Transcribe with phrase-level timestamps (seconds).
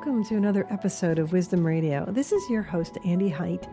[0.00, 2.06] welcome to another episode of Wisdom Radio.
[2.08, 3.68] This is your host, Andie Hight,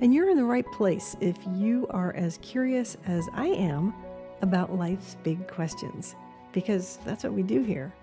[0.00, 3.94] and you're in the right place if you are as curious as I am
[4.42, 6.16] about life's big questions,
[6.50, 7.94] because that's what we do here.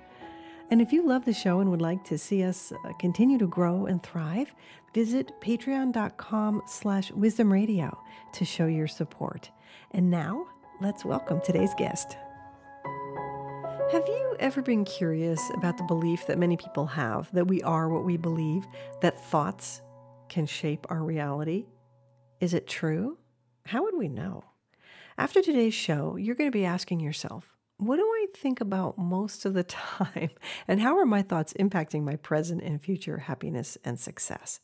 [0.72, 3.48] And if you love the show and would like to see us uh, continue to
[3.48, 4.55] grow and thrive,
[4.94, 8.02] visit patreon.com slash wisdom radio
[8.32, 9.52] to show your support.
[9.92, 10.48] And now,
[10.80, 12.16] let's welcome today's guest.
[13.92, 17.88] Have you ever been curious about the belief that many people have that we are
[17.88, 18.66] what we believe,
[19.02, 19.84] that thoughts
[20.28, 21.68] can shape our reality?
[22.42, 23.20] Is it true?
[23.68, 24.44] How would we know?
[25.20, 29.45] After today's show, you're going to be asking yourself, what do I think about most
[29.45, 30.31] of the time?
[30.67, 34.62] And how are my thoughts impacting my present and future happiness and success?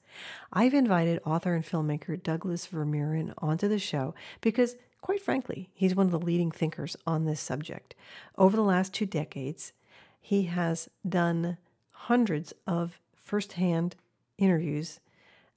[0.52, 6.06] I've invited author and filmmaker Douglas Vermeeren onto the show because Quite frankly, he's one
[6.06, 7.96] of the leading thinkers on this subject.
[8.38, 9.74] Over the last two decades,
[10.20, 11.58] he has done
[11.90, 13.96] hundreds of firsthand
[14.38, 15.00] interviews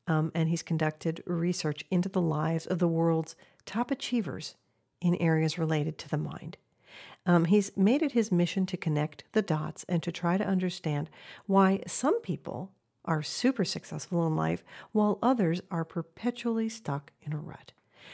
[0.06, 4.54] um, and he's conducted research into the lives of the world's top achievers
[5.00, 6.56] in areas related to the mind.
[7.26, 11.08] Um, he's made it his mission to connect the dots and to try to understand
[11.46, 12.70] why some people
[13.04, 17.72] are super successful in life while others are perpetually stuck in a rut.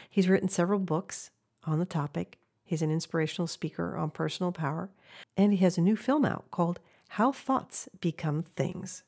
[0.09, 1.31] He's written several books
[1.65, 2.39] on the topic.
[2.65, 4.91] He's an inspirational speaker on personal power,
[5.37, 6.79] and he has a new film out called
[7.11, 9.03] How Thoughts Become Things.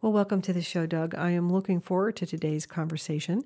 [0.00, 1.14] Well, welcome to the show, Doug.
[1.14, 3.44] I am looking forward to today's conversation.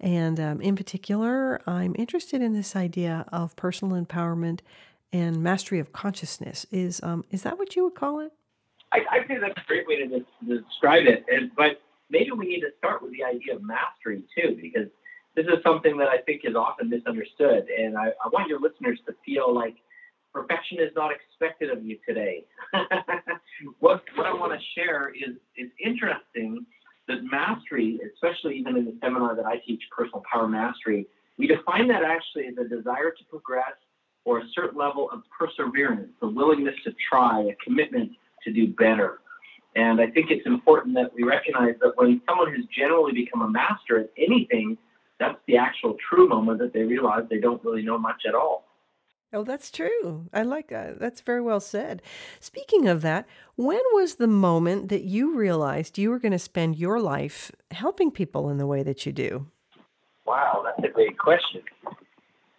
[0.00, 4.60] And um, in particular, I'm interested in this idea of personal empowerment
[5.12, 6.64] and mastery of consciousness.
[6.70, 8.32] Is, um, is that what you would call it?
[8.92, 11.26] I, I think that's a great way to, to describe it.
[11.30, 14.88] And, but maybe we need to start with the idea of mastery, too, because
[15.38, 17.66] this is something that I think is often misunderstood.
[17.70, 19.76] And I, I want your listeners to feel like
[20.34, 22.44] perfection is not expected of you today.
[23.78, 26.66] what, what I want to share is, is interesting
[27.06, 31.06] that mastery, especially even in the seminar that I teach, Personal Power Mastery,
[31.38, 33.78] we define that actually as a desire to progress
[34.24, 38.10] or a certain level of perseverance, a willingness to try, a commitment
[38.42, 39.20] to do better.
[39.76, 43.48] And I think it's important that we recognize that when someone has generally become a
[43.48, 44.76] master at anything,
[45.18, 48.64] that's the actual true moment that they realize they don't really know much at all.
[49.32, 50.28] Oh, that's true.
[50.32, 50.98] I like that.
[50.98, 52.00] That's very well said.
[52.40, 53.26] Speaking of that,
[53.56, 58.10] when was the moment that you realized you were going to spend your life helping
[58.10, 59.46] people in the way that you do?
[60.24, 61.62] Wow, that's a great question.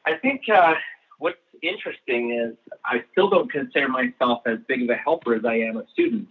[0.05, 0.75] I think uh,
[1.17, 2.55] what's interesting is
[2.85, 6.29] I still don't consider myself as big of a helper as I am a student.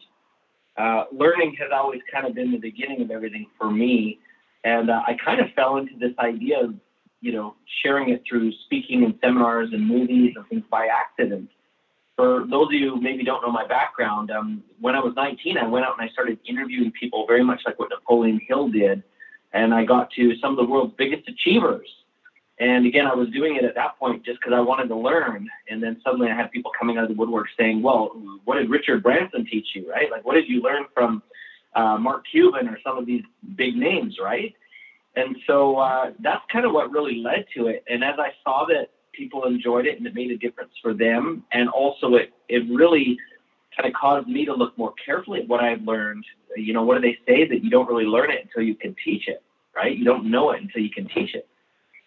[0.77, 4.21] Uh, learning has always kind of been the beginning of everything for me.
[4.65, 6.75] And uh, I kind of fell into this idea of,
[7.21, 11.51] you know, sharing it through speaking and seminars and movies and things by accident.
[12.17, 15.57] For those of you who maybe don't know my background, um, when I was 19,
[15.57, 19.05] I went out and I started interviewing people very much like what Napoleon Hill did.
[19.53, 21.89] And I got to some of the world's biggest achievers.
[22.61, 25.49] And again, I was doing it at that point just because I wanted to learn.
[25.71, 28.11] And then suddenly I had people coming out of the woodwork saying, well,
[28.45, 30.11] what did Richard Branson teach you, right?
[30.11, 31.23] Like, what did you learn from
[31.75, 33.23] uh, Mark Cuban or some of these
[33.57, 34.55] big names, right?
[35.17, 37.85] And so uh, that's kind of what really led to it.
[37.89, 41.45] And as I saw that people enjoyed it and it made a difference for them,
[41.53, 43.19] and also it it really
[43.77, 46.25] kind of caused me to look more carefully at what I've learned.
[46.57, 48.95] You know, what do they say that you don't really learn it until you can
[49.05, 49.43] teach it,
[49.75, 49.97] right?
[49.97, 51.49] You don't know it until you can teach it.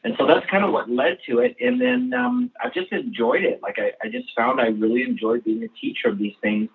[0.03, 1.55] And so that's kind of what led to it.
[1.61, 3.61] And then um, I've just enjoyed it.
[3.61, 6.69] Like I, I just found I really enjoyed being a teacher of these things.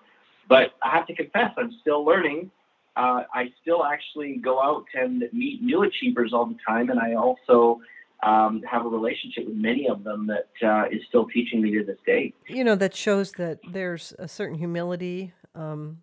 [0.48, 2.50] But I have to confess, I'm still learning
[2.96, 7.14] uh, I still actually go out and meet new achievers all the time, and I
[7.14, 7.80] also
[8.22, 11.84] um, have a relationship with many of them that uh, is still teaching me to
[11.84, 12.32] this day.
[12.48, 15.98] You know, that shows that there's a certain humility, um,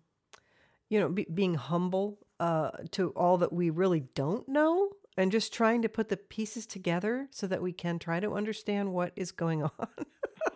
[0.88, 4.90] you know, be, being humble uh, to all that we really don't know.
[5.16, 8.92] And just trying to put the pieces together so that we can try to understand
[8.92, 9.88] what is going on.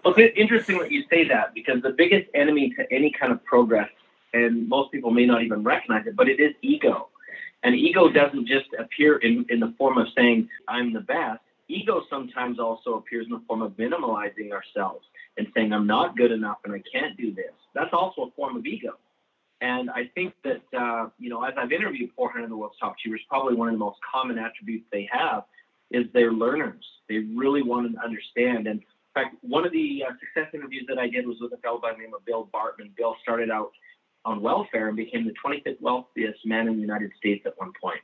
[0.05, 3.45] well, it's interesting that you say that because the biggest enemy to any kind of
[3.45, 3.89] progress
[4.45, 7.09] and most people may not even recognize it, but it is ego.
[7.63, 11.41] And ego doesn't just appear in, in the form of saying, I'm the best.
[11.69, 15.05] Ego sometimes also appears in the form of minimalizing ourselves
[15.37, 17.53] and saying, I'm not good enough and I can't do this.
[17.75, 18.95] That's also a form of ego.
[19.61, 22.95] And I think that, uh, you know, as I've interviewed 400 of the world's top
[22.99, 25.45] achievers, probably one of the most common attributes they have
[25.91, 26.85] is they're learners.
[27.09, 28.69] They really want to understand.
[28.69, 31.57] And in fact, one of the uh, success interviews that I did was with a
[31.57, 32.91] fellow by the name of Bill Bartman.
[32.97, 33.73] Bill started out
[34.25, 38.01] on welfare and became the 25th wealthiest man in the United States at one point.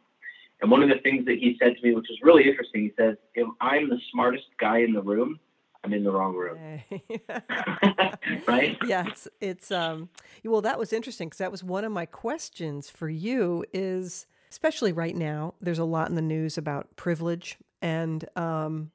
[0.61, 2.93] And one of the things that he said to me, which was really interesting, he
[2.97, 5.39] says, if I'm the smartest guy in the room,
[5.83, 6.59] I'm in the wrong room.
[8.49, 8.79] right?
[8.87, 10.09] yeah, it's it's um
[10.43, 14.93] well that was interesting because that was one of my questions for you is especially
[14.93, 18.93] right now there's a lot in the news about privilege and um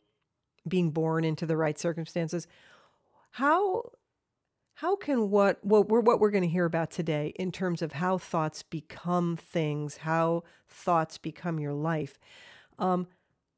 [0.68, 2.48] being born into the right circumstances.
[3.32, 3.84] How
[4.80, 7.94] how can what what we're what we're going to hear about today in terms of
[7.94, 12.18] how thoughts become things, how thoughts become your life,
[12.78, 13.08] um,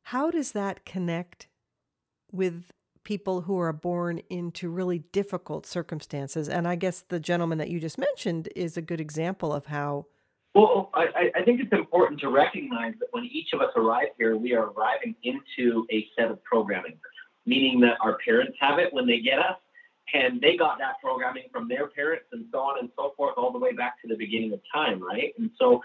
[0.03, 1.47] how does that connect
[2.31, 2.71] with
[3.03, 6.50] people who are born into really difficult circumstances?
[6.50, 10.07] And I guess the gentleman that you just mentioned is a good example of how.
[10.56, 14.35] Well, I, I think it's important to recognize that when each of us arrive here,
[14.35, 16.97] we are arriving into a set of programming,
[17.45, 19.56] meaning that our parents have it when they get us
[20.13, 23.51] and they got that programming from their parents and so on and so forth all
[23.51, 25.33] the way back to the beginning of time right?
[25.37, 25.81] And so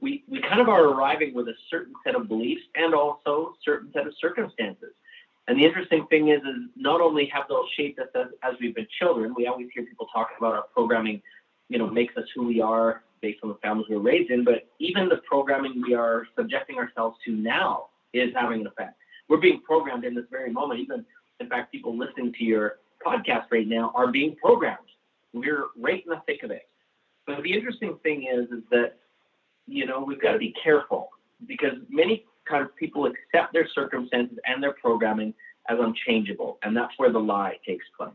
[0.00, 3.90] we, we kind of are arriving with a certain set of beliefs and also certain
[3.92, 4.92] set of circumstances.
[5.48, 8.74] And the interesting thing is is not only have those shaped us as, as we've
[8.74, 11.20] been children we always hear people talk about our programming
[11.68, 14.68] you know makes us who we are based on the families we're raised in but
[14.78, 18.96] even the programming we are subjecting ourselves to now is having an effect.
[19.28, 20.80] We're being programmed in this very moment.
[20.80, 21.04] Even
[21.38, 24.78] in fact people listening to your podcast right now are being programmed.
[25.32, 26.68] We're right in the thick of it.
[27.26, 28.96] But the interesting thing is, is that
[29.66, 31.10] you know we've got to be careful
[31.46, 35.34] because many kind of people accept their circumstances and their programming
[35.68, 38.12] as unchangeable, and that's where the lie takes place.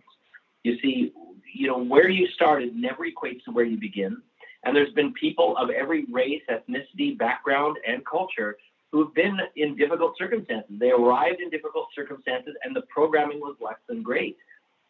[0.63, 1.13] You see,
[1.53, 4.21] you know where you started never equates to where you begin,
[4.63, 8.57] and there's been people of every race, ethnicity, background, and culture
[8.91, 10.71] who've been in difficult circumstances.
[10.79, 14.37] They arrived in difficult circumstances, and the programming was less than great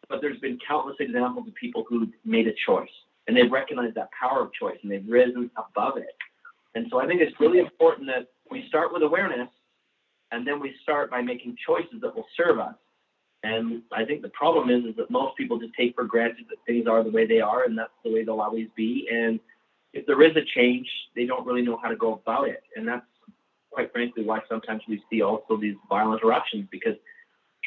[0.08, 2.88] but there's been countless examples of people who made a choice
[3.26, 6.16] and they've recognized that power of choice and they've risen above it.
[6.74, 9.48] And so I think it's really important that we start with awareness
[10.30, 12.74] and then we start by making choices that will serve us.
[13.42, 16.56] And I think the problem is, is that most people just take for granted that
[16.66, 19.08] things are the way they are and that's the way they'll always be.
[19.10, 19.40] And
[19.92, 22.62] if there is a change, they don't really know how to go about it.
[22.74, 23.06] And that's
[23.70, 26.96] quite frankly why sometimes we see also these violent eruptions because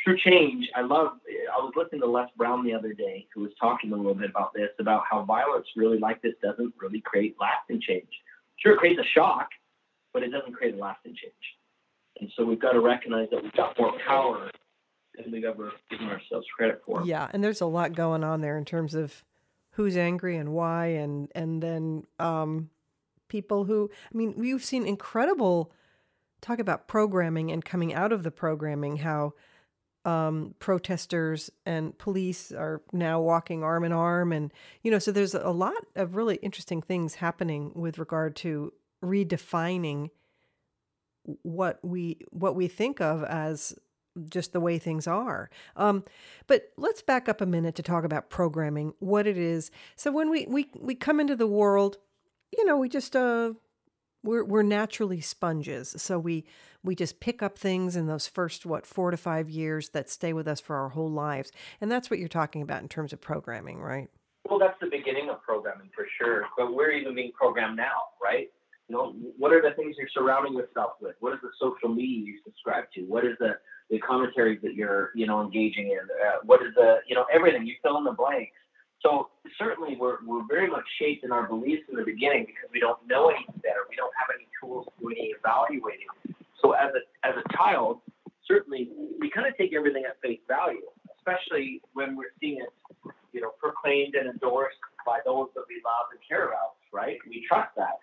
[0.04, 0.68] true change.
[0.76, 1.14] I love.
[1.28, 4.30] I was listening to Les Brown the other day, who was talking a little bit
[4.30, 8.10] about this, about how violence really like this doesn't really create lasting change.
[8.58, 9.50] Sure, it creates a shock,
[10.14, 11.34] but it doesn't create a lasting change.
[12.20, 14.52] And so we've got to recognize that we've got more power
[15.16, 17.04] than we've ever given ourselves credit for.
[17.06, 19.24] Yeah, and there's a lot going on there in terms of
[19.72, 22.70] who's angry and why, and and then um,
[23.28, 23.90] people who.
[24.14, 25.72] I mean, we've seen incredible
[26.42, 29.34] talk about programming and coming out of the programming how
[30.06, 34.32] um, protesters and police are now walking arm in arm.
[34.32, 38.74] And, you know, so there's a lot of really interesting things happening with regard to
[39.04, 40.10] redefining
[41.44, 43.76] what we what we think of as
[44.30, 45.50] just the way things are.
[45.76, 46.04] Um,
[46.48, 49.70] but let's back up a minute to talk about programming, what it is.
[49.96, 51.98] So when we we we come into the world,
[52.58, 53.54] you know, we just uh
[54.24, 55.96] we're we're naturally sponges.
[55.98, 56.46] So we
[56.84, 60.34] we just pick up things in those first what four to five years that stay
[60.34, 61.52] with us for our whole lives.
[61.82, 64.10] And that's what you're talking about in terms of programming right?
[64.50, 66.46] Well that's the beginning of programming for sure.
[66.58, 68.50] But we're even being programmed now right?
[68.88, 71.16] You know what are the things you're surrounding yourself with?
[71.20, 73.02] What is the social media you subscribe to?
[73.02, 73.58] What is the
[73.90, 76.00] the commentaries that you're you know engaging in?
[76.00, 77.66] Uh, what is the you know everything.
[77.66, 78.59] You fill in the blanks
[79.02, 82.80] so certainly we're, we're very much shaped in our beliefs in the beginning because we
[82.80, 83.88] don't know any better.
[83.90, 86.08] We don't have any tools to do any evaluating.
[86.62, 88.02] So as a as a child,
[88.46, 90.84] certainly we kind of take everything at face value,
[91.16, 92.74] especially when we're seeing it,
[93.32, 97.18] you know, proclaimed and endorsed by those that we love and care about, right?
[97.28, 98.00] We trust that.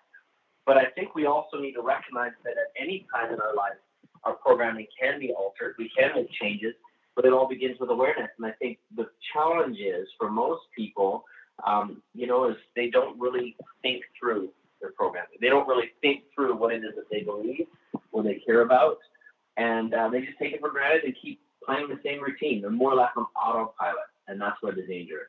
[0.65, 3.77] But I think we also need to recognize that at any time in our life,
[4.23, 5.75] our programming can be altered.
[5.77, 6.73] We can make changes,
[7.17, 8.29] but it all begins with awareness.
[8.37, 11.25] And I think the challenge is for most people,
[11.65, 15.39] um, you know, is they don't really think through their programming.
[15.41, 17.65] They don't really think through what it is that they believe
[18.11, 18.99] or they care about,
[19.57, 22.61] and uh, they just take it for granted and keep playing the same routine.
[22.61, 23.97] They're more or less on autopilot,
[24.27, 25.27] and that's where the danger is.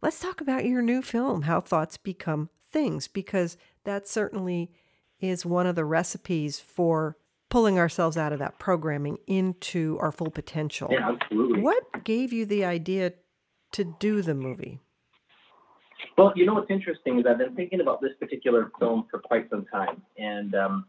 [0.00, 4.72] Let's talk about your new film, How Thoughts Become Things, because that certainly
[5.20, 7.18] is one of the recipes for
[7.52, 10.88] pulling ourselves out of that programming into our full potential.
[10.90, 11.60] Yeah, absolutely.
[11.60, 13.12] What gave you the idea
[13.72, 14.80] to do the movie?
[16.16, 19.50] Well, you know what's interesting is I've been thinking about this particular film for quite
[19.50, 20.86] some time, and um,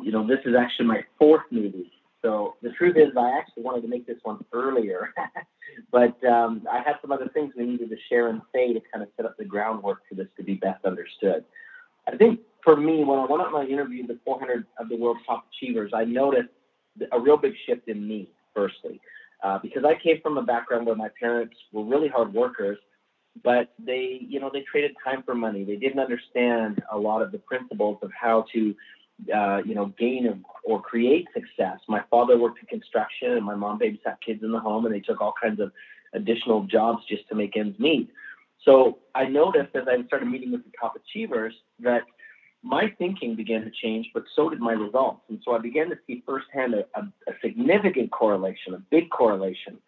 [0.00, 1.92] you know this is actually my fourth movie.
[2.20, 5.14] So the truth is, I actually wanted to make this one earlier,
[5.92, 9.04] but um, I had some other things we needed to share and say to kind
[9.04, 11.44] of set up the groundwork for this to be best understood.
[12.08, 15.20] I think for me, when I went and I interviewed the 400 of the world's
[15.26, 16.48] top achievers, I noticed
[17.10, 19.00] a real big shift in me, firstly,
[19.42, 22.78] uh, because I came from a background where my parents were really hard workers,
[23.42, 25.64] but they, you know, they traded time for money.
[25.64, 28.74] They didn't understand a lot of the principles of how to,
[29.34, 31.78] uh, you know, gain or create success.
[31.88, 35.00] My father worked in construction, and my mom babysat kids in the home, and they
[35.00, 35.72] took all kinds of
[36.12, 38.10] additional jobs just to make ends meet.
[38.64, 42.02] So I noticed as I started meeting with the top achievers that
[42.62, 45.22] my thinking began to change, but so did my results.
[45.28, 49.78] And so I began to see firsthand a, a, a significant correlation, a big correlation.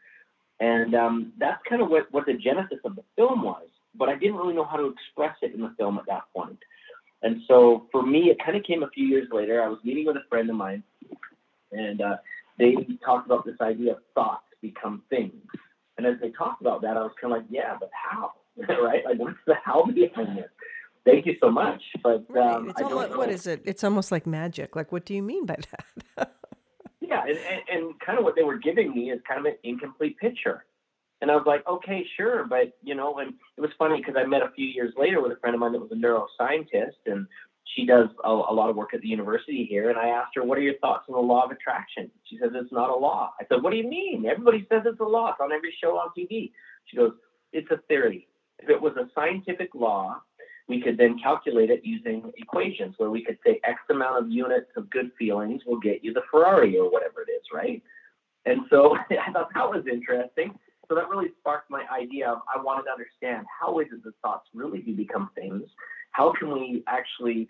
[0.60, 3.66] And um, that's kind of what, what the genesis of the film was.
[3.96, 6.58] But I didn't really know how to express it in the film at that point.
[7.22, 9.62] And so for me, it kind of came a few years later.
[9.62, 10.82] I was meeting with a friend of mine,
[11.72, 12.16] and uh,
[12.58, 15.32] they talked about this idea of thoughts become things.
[15.96, 18.32] And as they talked about that, I was kind of like, yeah, but how?
[18.68, 19.04] right?
[19.04, 20.50] Like, what's the how behind this?
[21.04, 21.82] Thank you so much.
[22.02, 23.62] But um, it's almost, what is it?
[23.64, 24.74] It's almost like magic.
[24.74, 25.56] Like, what do you mean by
[26.16, 26.32] that?
[27.00, 29.58] yeah, and, and, and kind of what they were giving me is kind of an
[29.62, 30.64] incomplete picture.
[31.20, 34.26] And I was like, okay, sure, but you know, and it was funny because I
[34.26, 37.26] met a few years later with a friend of mine that was a neuroscientist, and
[37.74, 39.90] she does a, a, lot of work at the university here.
[39.90, 42.10] And I asked her, what are your thoughts on the law of attraction?
[42.24, 43.32] She says it's not a law.
[43.40, 44.26] I said, what do you mean?
[44.26, 45.30] Everybody says it's a law.
[45.30, 46.52] It's on every show on TV.
[46.86, 47.12] She goes,
[47.52, 48.28] it's a theory.
[48.58, 50.20] If it was a scientific law,
[50.68, 54.70] we could then calculate it using equations where we could say X amount of units
[54.76, 57.82] of good feelings will get you the Ferrari or whatever it is, right?
[58.46, 60.58] And so I thought that was interesting.
[60.88, 64.12] So that really sparked my idea of I wanted to understand how is it that
[64.22, 65.62] thoughts really do become things?
[66.10, 67.48] How can we actually,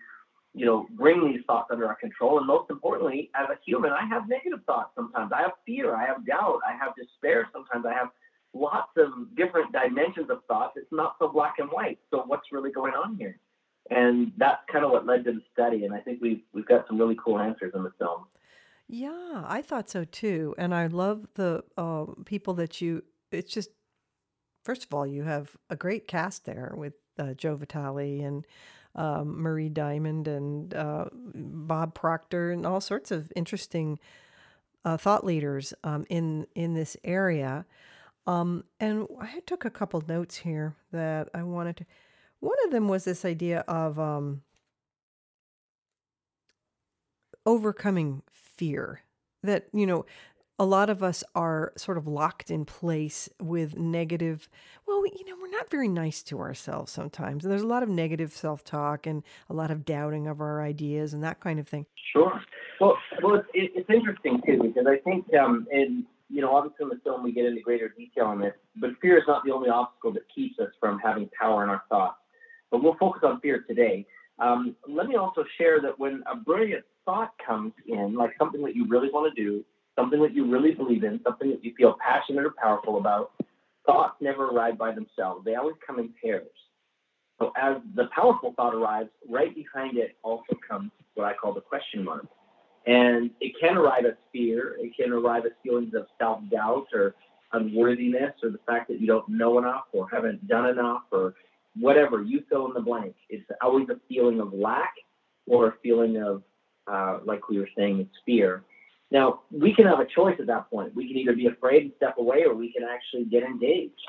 [0.53, 2.37] you know, bring these thoughts under our control?
[2.37, 5.31] And most importantly, as a human, I have negative thoughts sometimes.
[5.35, 7.49] I have fear, I have doubt, I have despair.
[7.51, 8.09] Sometimes I have
[8.55, 10.73] lots of different dimensions of thought.
[10.75, 11.99] It's not so black and white.
[12.09, 13.37] So what's really going on here?
[13.91, 15.85] And that's kind of what led to the study.
[15.85, 18.25] And I think we've we've got some really cool answers in the film.
[18.87, 20.55] Yeah, I thought so too.
[20.57, 23.03] And I love the uh, people that you.
[23.31, 23.69] It's just
[24.63, 28.47] first of all, you have a great cast there with uh, Joe Vitale and
[28.95, 33.99] um, Marie Diamond and uh, Bob Proctor and all sorts of interesting
[34.83, 37.65] uh, thought leaders um, in in this area.
[38.27, 41.85] Um, and I took a couple notes here that I wanted to.
[42.39, 44.41] One of them was this idea of um,
[47.45, 49.01] overcoming fear.
[49.43, 50.05] That, you know,
[50.57, 54.49] a lot of us are sort of locked in place with negative,
[54.87, 57.43] well, you know, we're not very nice to ourselves sometimes.
[57.43, 60.61] And there's a lot of negative self talk and a lot of doubting of our
[60.61, 61.85] ideas and that kind of thing.
[62.11, 62.41] Sure.
[62.79, 66.89] Well, well it's, it's interesting too, because I think um, in you know, obviously in
[66.89, 69.69] the film we get into greater detail on this, but fear is not the only
[69.69, 72.17] obstacle that keeps us from having power in our thoughts.
[72.71, 74.05] But we'll focus on fear today.
[74.39, 78.75] Um, let me also share that when a brilliant thought comes in, like something that
[78.75, 79.63] you really want to do,
[79.97, 83.31] something that you really believe in, something that you feel passionate or powerful about,
[83.85, 85.45] thoughts never arrive by themselves.
[85.45, 86.47] They always come in pairs.
[87.39, 91.61] So as the powerful thought arrives, right behind it also comes what I call the
[91.61, 92.25] question mark.
[92.87, 97.15] And it can arrive as fear, it can arrive as feelings of self doubt or
[97.53, 101.33] unworthiness or the fact that you don't know enough or haven't done enough or
[101.79, 102.21] whatever.
[102.21, 103.15] You fill in the blank.
[103.29, 104.93] It's always a feeling of lack
[105.47, 106.43] or a feeling of,
[106.87, 108.63] uh, like we were saying, it's fear.
[109.11, 110.95] Now, we can have a choice at that point.
[110.95, 114.01] We can either be afraid and step away or we can actually get engaged.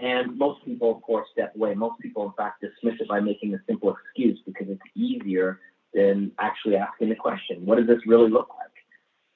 [0.00, 1.74] And most people, of course, step away.
[1.74, 5.60] Most people, in fact, dismiss it by making a simple excuse because it's easier
[5.94, 8.70] than actually asking the question, what does this really look like?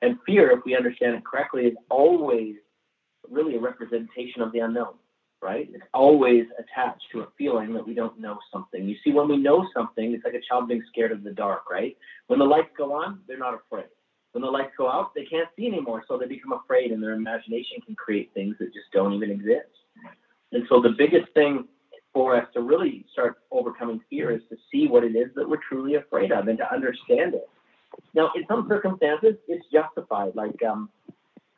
[0.03, 2.57] And fear, if we understand it correctly, is always
[3.31, 4.95] really a representation of the unknown,
[5.43, 5.69] right?
[5.73, 8.89] It's always attached to a feeling that we don't know something.
[8.89, 11.71] You see, when we know something, it's like a child being scared of the dark,
[11.71, 11.97] right?
[12.29, 13.87] When the lights go on, they're not afraid.
[14.33, 17.15] When the lights go out, they can't see anymore, so they become afraid, and their
[17.15, 19.71] imagination can create things that just don't even exist.
[20.53, 21.67] And so the biggest thing
[22.19, 25.61] for us to really start overcoming fear is to see what it is that we're
[25.69, 27.49] truly afraid of and to understand it.
[28.13, 30.33] Now, in some circumstances, it's justified.
[30.35, 30.91] Like um,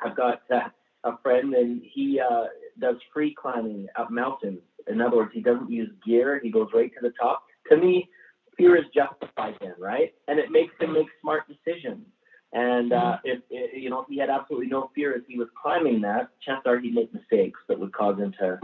[0.05, 0.69] I've got uh,
[1.05, 2.45] a friend and he uh,
[2.79, 4.61] does free climbing up mountains.
[4.87, 7.43] In other words, he doesn't use gear; he goes right to the top.
[7.71, 8.11] To me,
[8.59, 10.13] fear is justified then, right?
[10.29, 12.05] And it makes him make smart decisions.
[12.53, 15.49] And uh, if, if you know if he had absolutely no fear as he was
[15.61, 18.61] climbing that, chances are he'd make mistakes that would cause him to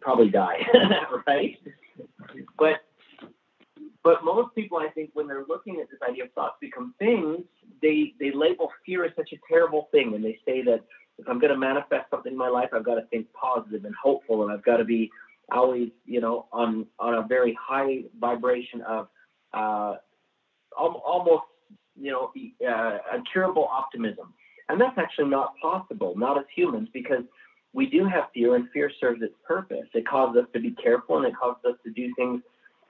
[0.00, 0.58] probably die,
[1.26, 1.58] right?
[2.58, 2.82] But
[4.04, 7.40] but most people, I think, when they're looking at this idea of thoughts become things,
[7.82, 10.84] they they label fear as such a terrible thing, and they say that
[11.18, 13.94] if I'm going to manifest something in my life, I've got to think positive and
[14.00, 15.10] hopeful, and I've got to be
[15.50, 19.08] always, you know, on on a very high vibration of
[19.52, 19.94] uh,
[20.76, 21.44] almost,
[22.00, 22.32] you know,
[22.68, 24.32] uh, incurable optimism.
[24.68, 27.24] And that's actually not possible, not as humans, because
[27.72, 29.86] we do have fear, and fear serves its purpose.
[29.94, 32.42] It causes us to be careful, and it causes us to do things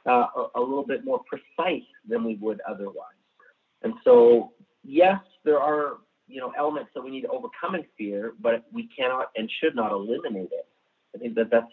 [0.07, 2.95] uh, a, little bit more precise than we would otherwise.
[3.83, 4.53] And so,
[4.85, 8.89] yes, there are you know elements that we need to overcome in fear, but we
[8.97, 10.67] cannot and should not eliminate it.
[11.15, 11.73] I think that that's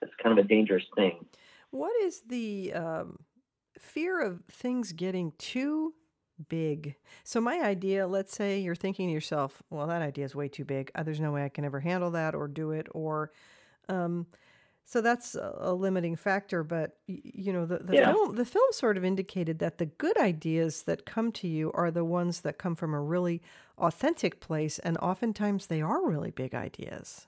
[0.00, 1.26] that's kind of a dangerous thing.
[1.70, 3.18] What is the um,
[3.78, 5.94] fear of things getting too
[6.48, 6.96] big?
[7.24, 10.64] So, my idea, let's say you're thinking to yourself, well, that idea is way too
[10.64, 10.90] big.
[10.94, 12.86] Uh, There's no way I can ever handle that or do it.
[12.92, 13.30] Or,
[13.88, 14.26] um,
[14.84, 16.62] so that's a, a limiting factor.
[16.62, 18.12] But, you know, the, the Yeah.
[18.12, 21.90] film, the film sort of indicated that the good ideas that come to you are
[21.90, 23.42] the ones that come from a really
[23.78, 24.78] authentic place.
[24.78, 27.26] And oftentimes they are really big ideas.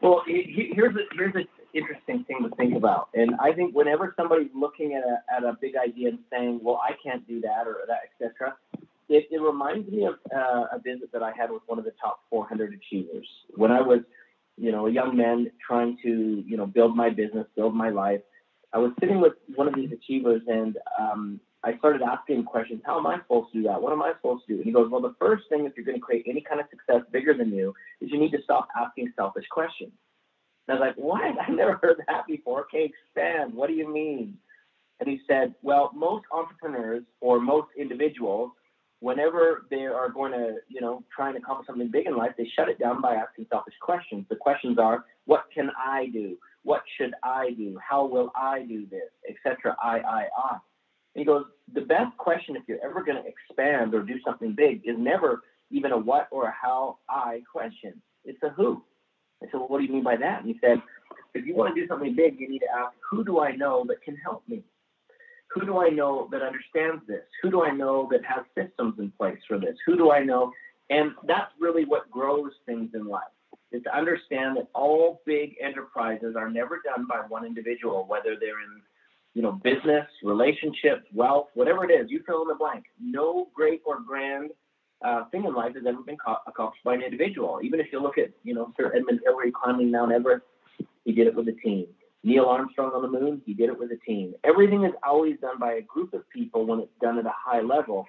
[0.00, 3.74] Well, he- he- here's a, here's an interesting thing to think about, and I think
[3.74, 7.40] whenever somebody's looking at a at a big idea and saying, "Well, I can't do
[7.42, 8.56] that," or that, etc.,
[9.08, 11.92] it, it reminds me of uh, a visit that I had with one of the
[12.00, 14.00] top 400 achievers when I was,
[14.56, 18.20] you know, a young man trying to, you know, build my business, build my life.
[18.72, 22.82] I was sitting with one of these achievers, and um, I started asking questions.
[22.84, 23.80] How am I supposed to do that?
[23.80, 24.56] What am I supposed to do?
[24.56, 26.66] And he goes, Well, the first thing if you're going to create any kind of
[26.70, 29.92] success bigger than you is you need to stop asking selfish questions.
[30.68, 31.22] And I was like, What?
[31.48, 32.62] I never heard that before.
[32.62, 33.54] Okay, expand.
[33.54, 34.36] What do you mean?
[35.00, 38.52] And he said, Well, most entrepreneurs or most individuals,
[39.00, 42.48] whenever they are going to, you know, try and accomplish something big in life, they
[42.56, 44.24] shut it down by asking selfish questions.
[44.28, 46.36] The questions are, What can I do?
[46.62, 47.78] What should I do?
[47.86, 49.10] How will I do this?
[49.28, 49.76] Etc.
[49.82, 50.58] I, I, I.
[51.14, 54.54] And he goes, the best question if you're ever going to expand or do something
[54.54, 58.00] big is never even a what or a how I question.
[58.24, 58.82] It's a who.
[59.42, 60.40] I said, well, what do you mean by that?
[60.40, 60.80] And he said,
[61.34, 63.84] if you want to do something big, you need to ask, who do I know
[63.88, 64.62] that can help me?
[65.52, 67.22] Who do I know that understands this?
[67.42, 69.76] Who do I know that has systems in place for this?
[69.86, 70.52] Who do I know?
[70.90, 73.22] And that's really what grows things in life
[73.72, 78.60] is to understand that all big enterprises are never done by one individual, whether they're
[78.60, 78.82] in
[79.34, 82.84] you know, business, relationships, wealth, whatever it is, you fill in the blank.
[83.00, 84.50] No great or grand
[85.02, 87.60] uh, thing in life has ever been co- accomplished by an individual.
[87.62, 90.44] Even if you look at, you know, Sir Edmund Hillary climbing Mount Everest,
[91.04, 91.86] he did it with a team.
[92.22, 94.34] Neil Armstrong on the moon, he did it with a team.
[94.44, 97.60] Everything is always done by a group of people when it's done at a high
[97.60, 98.06] level.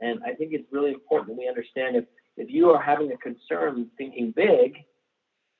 [0.00, 2.04] And I think it's really important that we understand if,
[2.36, 4.76] if you are having a concern thinking big,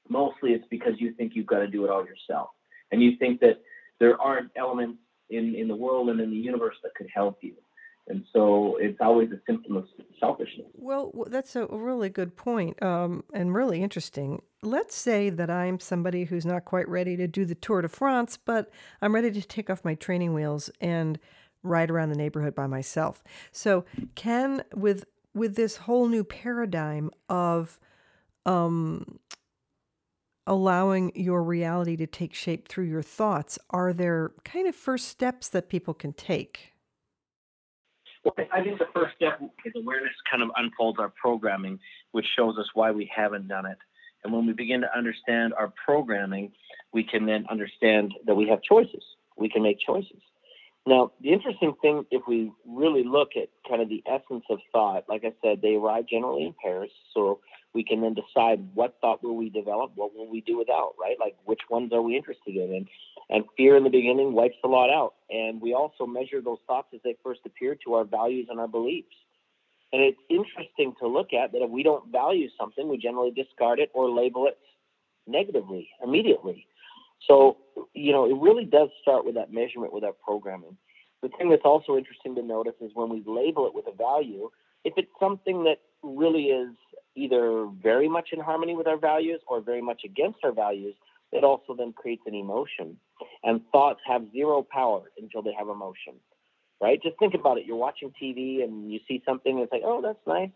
[0.09, 2.51] mostly it's because you think you've got to do it all yourself.
[2.93, 3.61] And you think that
[3.99, 4.99] there aren't elements
[5.31, 7.55] in, in the world and in the universe that could help you.
[8.09, 9.87] And so it's always a symptom of
[10.19, 10.67] selfishness.
[10.75, 14.43] Well, that's a really good point, um, and really interesting.
[14.63, 18.37] Let's say that I'm somebody who's not quite ready to do the Tour de France,
[18.37, 18.71] but
[19.03, 21.19] I'm ready to take off my training wheels and
[21.63, 23.23] ride around the neighborhood by myself.
[23.53, 27.79] So, can with with this whole new paradigm of
[28.47, 29.19] um,
[30.47, 35.49] allowing your reality to take shape through your thoughts, are there kind of first steps
[35.51, 36.73] that people can take?
[38.25, 41.79] Well, I think the first step is awareness kind of unfolds our programming,
[42.13, 43.79] which shows us why we haven't done it.
[44.25, 46.53] And when we begin to understand our programming,
[46.93, 49.05] we can then understand that we have choices.
[49.37, 50.21] We can make choices.
[50.87, 55.05] Now, the interesting thing, if we really look at kind of the essence of thought,
[55.09, 56.91] like I said, they arrive generally in pairs.
[57.15, 57.41] So
[57.75, 61.17] we can then decide what thought will we develop, what will we do without, right?
[61.21, 62.75] Like which ones are we interested in?
[62.75, 62.89] And,
[63.31, 65.15] and fear in the beginning wipes a lot out.
[65.31, 68.69] And we also measure those thoughts as they first appear to our values and our
[68.69, 69.15] beliefs.
[69.93, 73.79] And it's interesting to look at that if we don't value something, we generally discard
[73.79, 74.59] it or label it
[75.27, 76.67] negatively immediately.
[77.27, 77.59] So,
[77.95, 80.77] you know, it really does start with that measurement with our programming.
[81.23, 84.51] The thing that's also interesting to notice is when we label it with a value,
[84.85, 86.75] if it's something that really is
[87.15, 90.95] either very much in harmony with our values or very much against our values,
[91.33, 92.97] it also then creates an emotion.
[93.43, 96.15] And thoughts have zero power until they have emotion,
[96.81, 97.03] right?
[97.03, 97.67] Just think about it.
[97.67, 100.51] You're watching TV and you see something and it's like, oh, that's nice,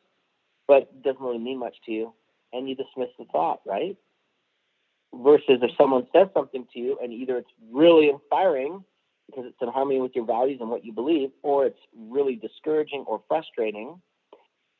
[0.68, 2.12] but it doesn't really mean much to you.
[2.52, 3.96] And you dismiss the thought, right?
[5.14, 8.84] Versus if someone says something to you and either it's really inspiring
[9.26, 13.04] because it's in harmony with your values and what you believe, or it's really discouraging
[13.06, 14.00] or frustrating,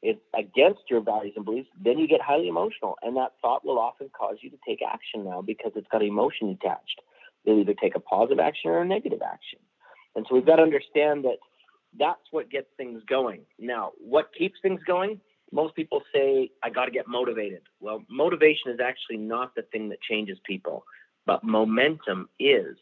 [0.03, 2.97] it's against your values and beliefs, then you get highly emotional.
[3.03, 6.49] And that thought will often cause you to take action now because it's got emotion
[6.51, 7.01] attached.
[7.45, 9.61] You'll either take a positive action or a negative action.
[10.15, 11.38] And so we've got to understand that
[11.99, 13.43] that's what gets things going.
[13.59, 15.21] Now, what keeps things going?
[15.53, 17.62] Most people say, I got to get motivated.
[17.81, 20.85] Well, motivation is actually not the thing that changes people,
[21.27, 22.77] but momentum is.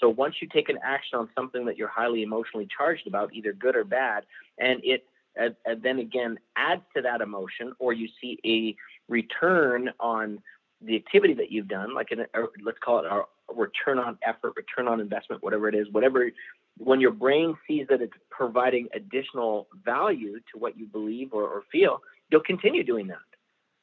[0.00, 3.52] So once you take an action on something that you're highly emotionally charged about, either
[3.52, 4.24] good or bad,
[4.58, 5.04] and it
[5.36, 8.76] and, and then again adds to that emotion, or you see a
[9.10, 10.40] return on
[10.80, 12.26] the activity that you've done, like an,
[12.64, 13.22] let's call it a
[13.54, 16.30] return on effort, return on investment, whatever it is, whatever,
[16.78, 21.62] when your brain sees that it's providing additional value to what you believe or, or
[21.70, 23.18] feel, you'll continue doing that,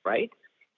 [0.03, 0.29] right?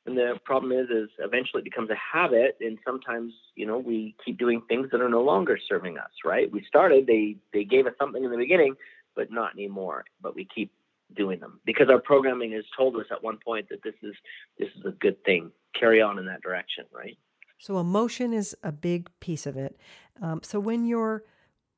[0.06, 4.16] And the problem is, is eventually it becomes a habit, and sometimes, you know, we
[4.26, 6.52] keep doing things that are no longer serving us, right?
[6.52, 8.76] We started, they they gave us something in the beginning,
[9.22, 10.04] but not anymore.
[10.20, 10.72] But we keep
[11.16, 14.16] doing them because our programming has told us at one point that this is
[14.58, 15.52] this is a good thing.
[15.80, 17.18] Carry on in that direction, right?
[17.60, 19.80] So emotion is a big piece of it.
[20.22, 21.24] Um, so when you're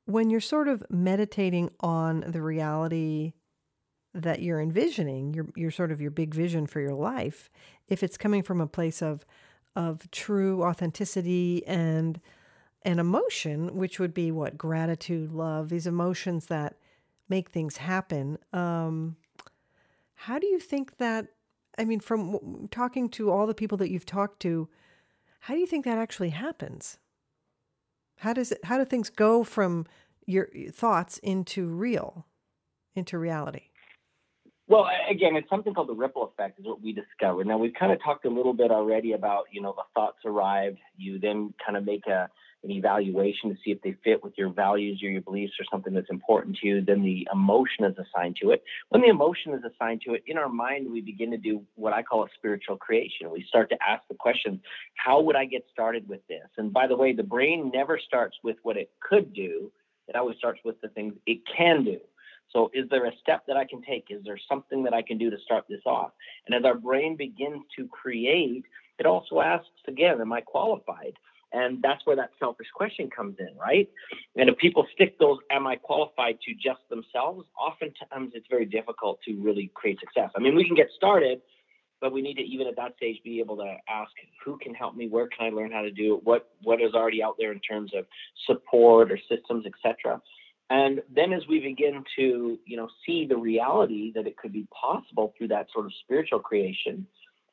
[0.05, 3.33] when you're sort of meditating on the reality
[4.13, 7.49] that you're envisioning, your your sort of your big vision for your life,
[7.89, 9.25] if it's coming from a place of
[9.75, 12.21] of true authenticity and
[12.83, 16.77] and emotion, which would be what gratitude, love, these emotions that
[17.29, 18.37] make things happen.
[18.51, 19.17] Um,
[20.15, 21.27] how do you think that?
[21.77, 24.69] I mean, from talking to all the people that you've talked to,
[25.41, 26.99] how do you think that actually happens?
[28.17, 28.63] How does it?
[28.65, 29.85] How do things go from
[30.25, 32.25] your thoughts into real,
[32.95, 33.69] into reality?
[34.67, 37.47] Well, again, it's something called the ripple effect, is what we discovered.
[37.47, 40.79] Now, we've kind of talked a little bit already about, you know, the thoughts arrived.
[40.95, 42.29] You then kind of make a,
[42.63, 45.93] an evaluation to see if they fit with your values or your beliefs or something
[45.93, 46.81] that's important to you.
[46.81, 48.63] Then the emotion is assigned to it.
[48.89, 51.93] When the emotion is assigned to it, in our mind, we begin to do what
[51.93, 53.29] I call a spiritual creation.
[53.31, 54.61] We start to ask the question,
[54.95, 56.47] how would I get started with this?
[56.57, 59.71] And by the way, the brain never starts with what it could do,
[60.07, 61.99] it always starts with the things it can do.
[62.51, 64.07] So, is there a step that I can take?
[64.09, 66.11] Is there something that I can do to start this off?
[66.45, 68.65] And as our brain begins to create,
[68.99, 71.13] it also asks again, Am I qualified?
[71.53, 73.87] And that's where that selfish question comes in, right?
[74.35, 77.47] And if people stick those, Am I qualified to just themselves?
[77.59, 80.31] Oftentimes it's very difficult to really create success.
[80.35, 81.41] I mean, we can get started,
[82.01, 84.11] but we need to even at that stage be able to ask
[84.43, 86.93] who can help me where can i learn how to do it what what is
[86.93, 88.05] already out there in terms of
[88.45, 90.21] support or systems etc
[90.69, 94.67] and then as we begin to, you know, see the reality that it could be
[94.73, 97.05] possible through that sort of spiritual creation,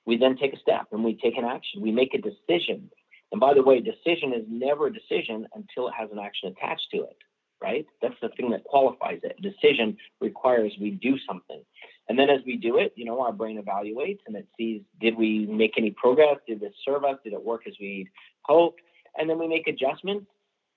[0.07, 1.83] we then take a step and we take an action.
[1.83, 2.91] We make a decision.
[3.33, 6.89] And by the way, decision is never a decision until it has an action attached
[6.93, 7.17] to it,
[7.63, 7.87] right?
[8.03, 9.41] That's the thing that qualifies it.
[9.41, 11.63] Decision requires we do something.
[12.09, 15.17] And then as we do it, you know, our brain evaluates and it sees did
[15.17, 16.39] we make any progress?
[16.47, 17.17] Did this serve us?
[17.23, 18.09] Did it work as we
[18.43, 18.81] hoped?
[19.17, 20.27] And then we make adjustments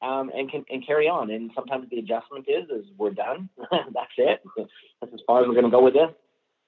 [0.04, 1.32] um, and can and carry on.
[1.32, 3.50] And sometimes the adjustment is is we're done.
[3.72, 4.44] That's it.
[4.58, 6.12] That's as far as we're going to go with this.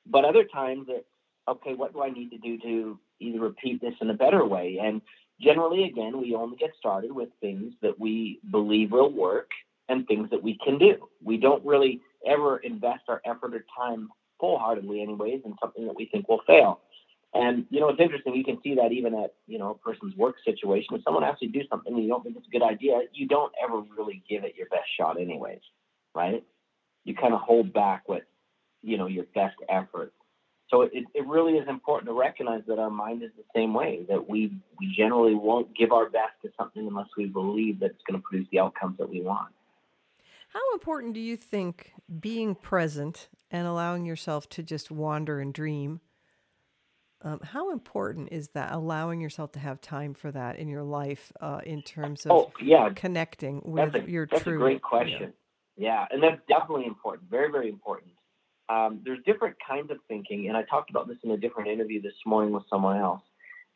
[0.08, 1.06] But other times it's
[1.48, 1.74] okay.
[1.74, 4.80] What do I need to do to either repeat this in a better way?
[4.82, 5.02] And
[5.42, 9.50] generally, again, we only get started with things that we believe will work
[9.90, 11.08] and things that we can do.
[11.24, 16.06] We don't really ever invest our effort or time full-heartedly, anyways, in something that we
[16.06, 16.82] think will fail.
[17.34, 18.34] And you know, it's interesting.
[18.34, 20.96] You can see that even at you know a person's work situation.
[20.96, 23.00] If someone asks you to do something and you don't think it's a good idea,
[23.14, 25.60] you don't ever really give it your best shot, anyways,
[26.16, 26.42] right?
[27.04, 28.24] You kind of hold back with
[28.82, 30.14] you know your best effort.
[30.70, 34.06] So it, it really is important to recognize that our mind is the same way.
[34.10, 38.02] That we we generally won't give our best to something unless we believe that it's
[38.08, 39.54] going to produce the outcomes that we want.
[40.50, 46.00] How important do you think being present and allowing yourself to just wander and dream?
[47.22, 51.32] Um, how important is that allowing yourself to have time for that in your life
[51.42, 52.90] uh, in terms of oh, yeah.
[52.96, 54.56] connecting with that's a, your that's true?
[54.56, 55.34] a great question.
[55.76, 56.06] Yeah.
[56.06, 56.06] yeah.
[56.12, 57.30] and that's definitely important.
[57.30, 58.12] Very, very important.
[58.70, 62.02] Um, there's different kinds of thinking, and I talked about this in a different interview
[62.02, 63.22] this morning with someone else.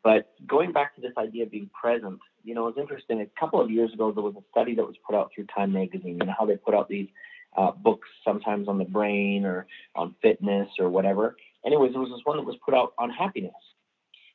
[0.02, 3.20] But going back to this idea of being present, you know, it's interesting.
[3.20, 5.72] A couple of years ago, there was a study that was put out through Time
[5.72, 7.08] Magazine, and how they put out these
[7.56, 12.20] uh, books sometimes on the brain or on fitness or whatever anyways, there was this
[12.24, 13.52] one that was put out on happiness.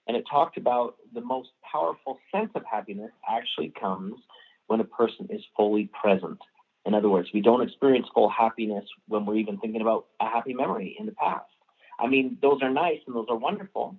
[0.08, 4.16] And it talked about the most powerful sense of happiness actually comes
[4.68, 6.40] when a person is fully present.
[6.86, 10.54] In other words, we don't experience full happiness when we're even thinking about a happy
[10.54, 11.46] memory in the past.
[12.00, 13.96] I mean, those are nice and those are wonderful.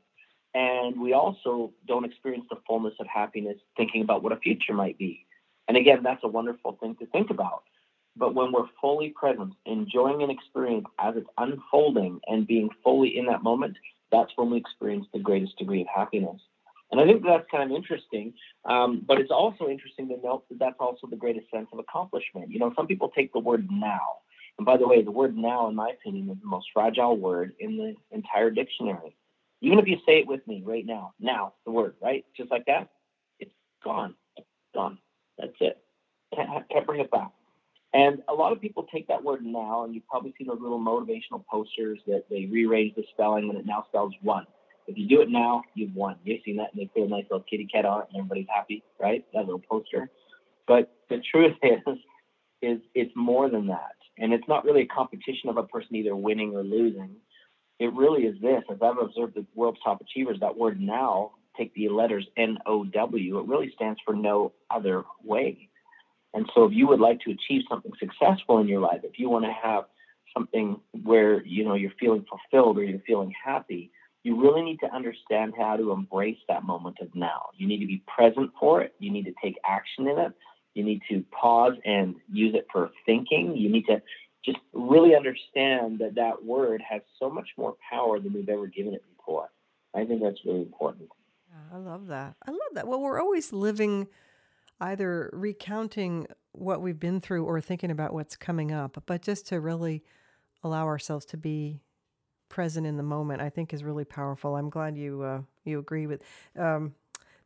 [0.55, 4.99] And we also don't experience the fullness of happiness thinking about what a future might
[4.99, 5.27] be.
[5.69, 7.65] And again, that's a wonderful thing to think about.
[8.17, 13.27] But when we're fully present, enjoying an experience as it's unfolding and being fully in
[13.27, 13.77] that moment,
[14.11, 16.41] that's when we experience the greatest degree of happiness.
[16.91, 18.35] And I think that's kind of interesting.
[18.65, 22.51] Um, but it's also interesting to note that that's also the greatest sense of accomplishment.
[22.51, 24.19] You know, some people take the word now.
[24.59, 27.53] And by the way, the word now, in my opinion, is the most fragile word
[27.61, 29.17] in the entire dictionary.
[29.61, 32.25] Even if you say it with me right now, now, the word, right?
[32.37, 32.89] Just like that,
[33.39, 33.53] it's
[33.85, 34.15] gone.
[34.37, 34.99] It's gone.
[35.39, 35.79] That's it.
[36.35, 37.33] Can't, can't bring it back.
[37.93, 40.81] And a lot of people take that word now, and you've probably see those little
[40.81, 44.47] motivational posters that they rearrange the spelling and it now spells one.
[44.87, 46.17] If you do it now, you've won.
[46.25, 48.47] You've seen that, and they put a nice little kitty cat on it, and everybody's
[48.55, 49.25] happy, right?
[49.33, 50.11] That little poster.
[50.67, 51.99] But the truth is,
[52.63, 56.15] is it's more than that, and it's not really a competition of a person either
[56.15, 57.17] winning or losing.
[57.79, 58.63] It really is this.
[58.71, 62.85] As I've observed the world's top achievers, that word now, take the letters N O
[62.85, 65.69] W, it really stands for no other way.
[66.33, 69.29] And so, if you would like to achieve something successful in your life, if you
[69.29, 69.85] want to have
[70.37, 73.91] something where you know you're feeling fulfilled or you're feeling happy,
[74.27, 77.43] you really need to understand how to embrace that moment of now.
[77.57, 78.93] You need to be present for it.
[78.99, 80.33] You need to take action in it.
[80.75, 83.57] You need to pause and use it for thinking.
[83.57, 84.03] You need to
[84.45, 88.95] just really understand that that word has so much more power than we've ever given
[88.95, 89.49] it before.
[89.95, 91.09] I think that's really important.
[91.73, 92.35] I love that.
[92.45, 92.89] I love that.
[92.89, 94.09] Well, we're always living
[94.81, 99.61] either recounting what we've been through or thinking about what's coming up, but just to
[99.61, 100.03] really
[100.65, 101.81] allow ourselves to be
[102.49, 104.57] present in the moment, I think is really powerful.
[104.57, 106.23] I'm glad you uh, you agree with
[106.59, 106.95] um,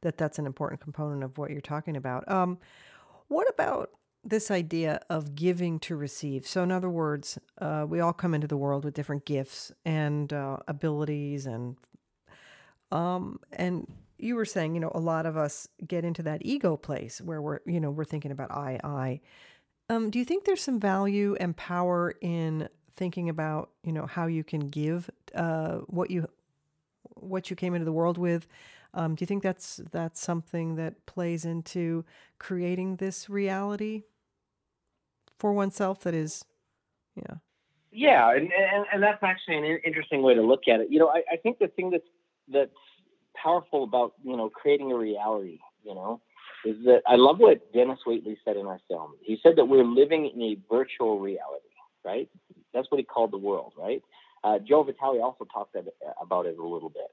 [0.03, 0.19] that.
[0.19, 2.31] That's an important component of what you're talking about.
[2.31, 2.59] Um,
[3.29, 3.91] what about
[4.25, 6.47] this idea of giving to receive?
[6.47, 10.33] So, in other words, uh, we all come into the world with different gifts and
[10.33, 11.77] uh, abilities, and
[12.93, 13.87] um, and
[14.19, 17.41] you were saying, you know, a lot of us get into that ego place where
[17.41, 19.21] we're, you know, we're thinking about I, I.
[19.89, 24.27] Um, do you think there's some value and power in thinking about, you know, how
[24.27, 26.29] you can give uh, what you
[27.15, 28.47] what you came into the world with?
[28.93, 32.05] Um, do you think that's that's something that plays into
[32.39, 34.03] creating this reality
[35.39, 36.45] for oneself that is,
[37.17, 37.37] yeah.
[37.93, 40.89] Yeah, and, and, and that's actually an interesting way to look at it.
[40.91, 42.07] You know, I, I think the thing that's
[42.53, 42.71] that's
[43.35, 46.21] powerful about you know creating a reality, you know,
[46.65, 49.15] is that I love what Dennis Waitley said in our film.
[49.23, 51.70] He said that we're living in a virtual reality,
[52.05, 52.29] right?
[52.75, 54.03] That's what he called the world, right?
[54.43, 55.77] Uh, Joe Vitale also talked
[56.21, 57.11] about it a little bit.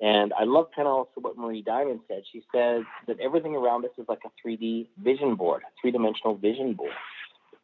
[0.00, 2.22] And I love kind of also what Marie Diamond said.
[2.30, 6.36] She says that everything around us is like a 3D vision board, a three dimensional
[6.36, 6.92] vision board.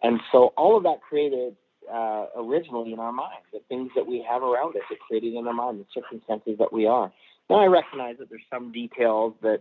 [0.03, 1.55] And so all of that created
[1.93, 5.47] uh, originally in our mind, the things that we have around us, it created in
[5.47, 7.13] our mind, the circumstances that we are.
[7.49, 9.61] Now I recognize that there's some details that,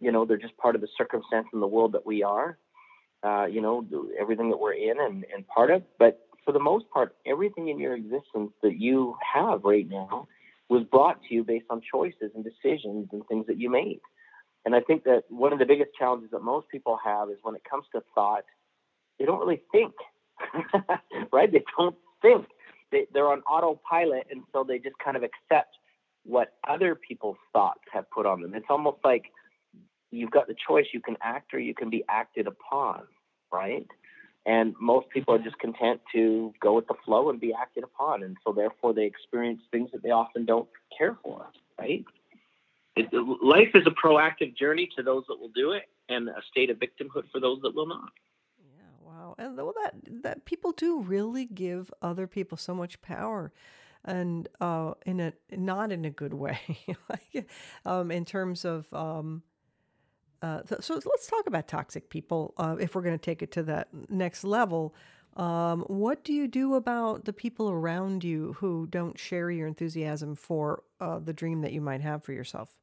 [0.00, 2.58] you know, they're just part of the circumstance in the world that we are,
[3.22, 3.84] uh, you know,
[4.20, 5.82] everything that we're in and, and part of.
[5.98, 10.26] But for the most part, everything in your existence that you have right now
[10.68, 14.00] was brought to you based on choices and decisions and things that you made.
[14.64, 17.54] And I think that one of the biggest challenges that most people have is when
[17.54, 18.44] it comes to thought,
[19.18, 19.92] they don't really think,
[21.32, 21.50] right?
[21.52, 22.46] They don't think.
[22.90, 25.74] They, they're on autopilot, and so they just kind of accept
[26.24, 28.54] what other people's thoughts have put on them.
[28.54, 29.24] It's almost like
[30.10, 33.02] you've got the choice you can act or you can be acted upon,
[33.52, 33.86] right?
[34.44, 38.24] And most people are just content to go with the flow and be acted upon.
[38.24, 41.46] And so therefore they experience things that they often don't care for,
[41.78, 42.04] right?
[42.96, 43.08] It,
[43.42, 46.78] life is a proactive journey to those that will do it and a state of
[46.78, 48.10] victimhood for those that will not.
[48.76, 49.34] Yeah, wow.
[49.38, 53.52] And well, that that people do really give other people so much power
[54.04, 56.58] and uh, in a not in a good way,
[57.08, 57.48] like,
[57.84, 58.92] um, in terms of.
[58.92, 59.42] Um,
[60.42, 62.52] uh, so, so, let's talk about toxic people.
[62.56, 64.94] Uh, if we're going to take it to that next level,
[65.36, 70.34] um, what do you do about the people around you who don't share your enthusiasm
[70.34, 72.76] for uh, the dream that you might have for yourself?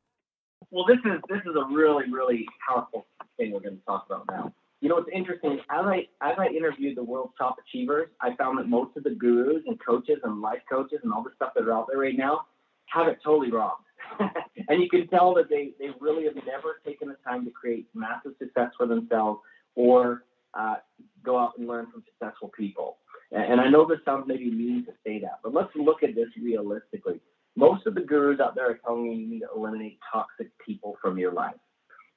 [0.72, 3.06] Well, this is this is a really really powerful
[3.38, 4.54] thing we're going to talk about now.
[4.82, 8.58] You know, what's interesting, as I, as I interviewed the world's top achievers, I found
[8.60, 11.66] that most of the gurus and coaches and life coaches and all the stuff that
[11.66, 12.46] are out there right now
[12.86, 13.76] have it totally wrong.
[14.68, 17.88] and you can tell that they, they really have never taken the time to create
[17.94, 19.40] massive success for themselves
[19.76, 20.76] or uh,
[21.24, 22.98] go out and learn from successful people.
[23.32, 26.30] And I know this sounds maybe mean to say that, but let's look at this
[26.42, 27.22] realistically.
[27.56, 30.98] Most of the gurus out there are telling you you need to eliminate toxic people
[31.02, 31.56] from your life.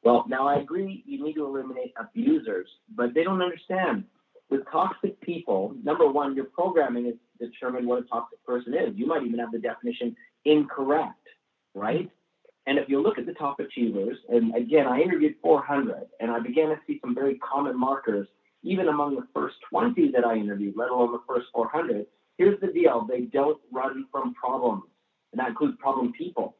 [0.02, 4.04] Well, now I agree you need to eliminate abusers, but they don't understand.
[4.50, 8.96] With toxic people, number one, your programming is determined what a toxic person is.
[8.96, 10.14] You might even have the definition
[10.44, 11.26] incorrect,
[11.74, 12.10] right?
[12.66, 16.38] And if you look at the top achievers, and again, I interviewed 400, and I
[16.38, 18.28] began to see some very common markers,
[18.62, 22.06] even among the first 20 that I interviewed, let alone the first 400.
[22.38, 24.84] Here's the deal they don't run from problems,
[25.32, 26.56] and that includes problem people,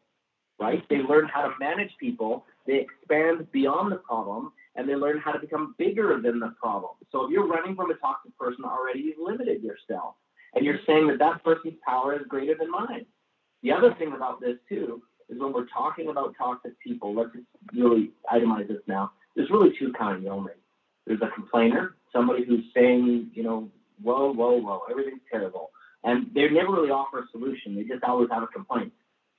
[0.59, 0.83] right?
[0.91, 5.33] They learn how to manage people they expand beyond the problem and they learn how
[5.33, 6.93] to become bigger than the problem.
[7.11, 10.15] So if you're running from a toxic person already, you've limited yourself.
[10.55, 13.07] And you're saying that that person's power is greater than mine.
[13.63, 17.31] The other thing about this, too, is when we're talking about toxic people, let's
[17.75, 19.13] really itemize this now.
[19.35, 20.53] There's really two kinds only.
[21.07, 23.71] There's a complainer, somebody who's saying, you know,
[24.03, 25.71] whoa, whoa, whoa, everything's terrible.
[26.05, 27.77] And they never really offer a solution.
[27.77, 28.93] They just always have a complaint.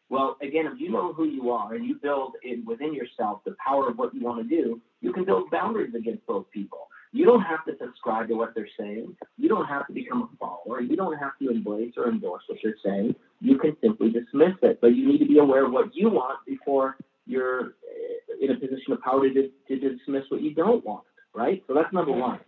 [0.10, 3.56] Well, again, if you know who you are and you build in within yourself the
[3.66, 6.88] power of what you want to do, you can build boundaries against those people.
[7.14, 9.16] You don't have to subscribe to what they're saying.
[9.38, 10.82] You don't have to become a follower.
[10.82, 13.16] You don't have to embrace or endorse what they're saying.
[13.40, 14.80] You can simply dismiss it.
[14.82, 16.98] But you need to be aware of what you want before
[17.28, 21.04] you're eh, in a position of power to, to dismiss what you don't want,
[21.36, 21.64] right?
[21.68, 22.40] So that's number one.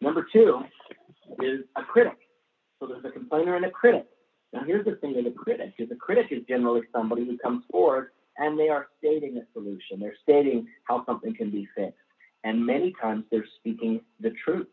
[0.00, 0.62] Number two
[1.40, 2.18] is a critic.
[2.78, 4.06] So there's a complainer and a critic.
[4.52, 7.64] Now here's the thing with a critic is a critic is generally somebody who comes
[7.72, 9.98] forward and they are stating a solution.
[9.98, 11.98] They're stating how something can be fixed
[12.44, 14.68] and many times they're speaking the truth.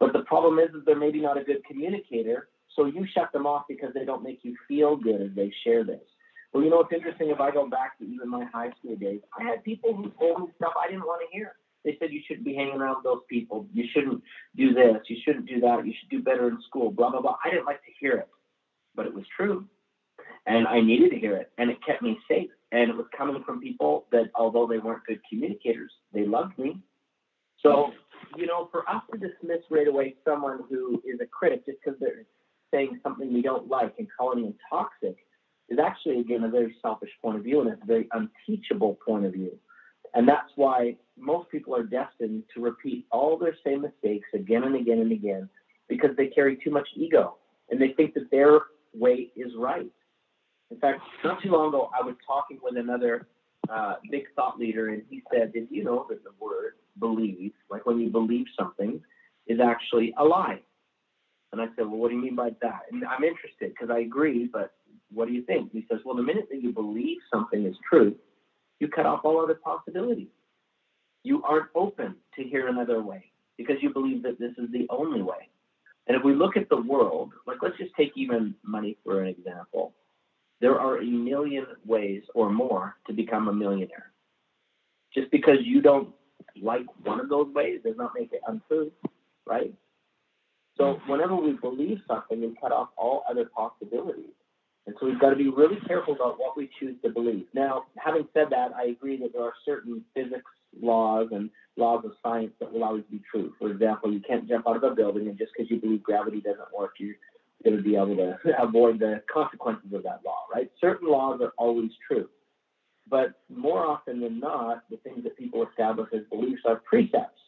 [0.00, 3.46] But the problem is, is they're maybe not a good communicator, so you shut them
[3.46, 6.00] off because they don't make you feel good as they share this.
[6.52, 7.30] Well, you know what's interesting?
[7.30, 10.40] If I go back to even my high school days, I had people who told
[10.40, 11.54] me stuff I didn't want to hear.
[11.84, 13.66] They said you shouldn't be hanging around with those people.
[13.72, 14.22] You shouldn't
[14.56, 14.96] do this.
[15.08, 15.84] You shouldn't do that.
[15.84, 16.90] You should do better in school.
[16.90, 17.36] Blah blah blah.
[17.44, 18.28] I didn't like to hear it,
[18.94, 19.64] but it was true,
[20.46, 22.50] and I needed to hear it, and it kept me safe.
[22.70, 26.78] And it was coming from people that, although they weren't good communicators, they loved me
[27.62, 27.92] so,
[28.36, 31.98] you know, for us to dismiss right away someone who is a critic just because
[32.00, 32.24] they're
[32.72, 35.16] saying something we don't like and calling them toxic
[35.68, 39.24] is actually, again, a very selfish point of view and it's a very unteachable point
[39.24, 39.52] of view.
[40.14, 44.76] And that's why most people are destined to repeat all their same mistakes again and
[44.76, 45.48] again and again
[45.88, 47.36] because they carry too much ego
[47.70, 48.60] and they think that their
[48.94, 49.90] way is right.
[50.70, 53.28] In fact, not too long ago, I was talking with another
[53.70, 57.86] uh, big thought leader, and he said, Did you know that the word believe, like
[57.86, 59.00] when you believe something,
[59.46, 60.60] is actually a lie.
[61.52, 62.82] And I said, Well, what do you mean by that?
[62.90, 64.72] And I'm interested because I agree, but
[65.12, 65.72] what do you think?
[65.72, 68.14] he says, Well, the minute that you believe something is true,
[68.80, 70.28] you cut off all other possibilities.
[71.22, 75.22] You aren't open to hear another way because you believe that this is the only
[75.22, 75.48] way.
[76.08, 79.28] And if we look at the world, like let's just take even money for an
[79.28, 79.94] example.
[80.60, 84.12] There are a million ways or more to become a millionaire.
[85.14, 86.08] Just because you don't
[86.60, 88.92] like one of those ways does not make it untrue,
[89.46, 89.72] right?
[90.76, 91.10] So mm-hmm.
[91.10, 94.30] whenever we believe something, we cut off all other possibilities.
[94.86, 97.46] And so we've got to be really careful about what we choose to believe.
[97.54, 102.12] Now, having said that, I agree that there are certain physics laws and laws of
[102.22, 103.52] science that will always be true.
[103.58, 106.40] For example, you can't jump out of a building and just because you believe gravity
[106.40, 107.14] doesn't work, you're
[107.64, 110.70] going to be able to avoid the consequences of that law, right?
[110.80, 112.28] Certain laws are always true.
[113.12, 117.38] But more often than not, the things that people establish as beliefs are precepts,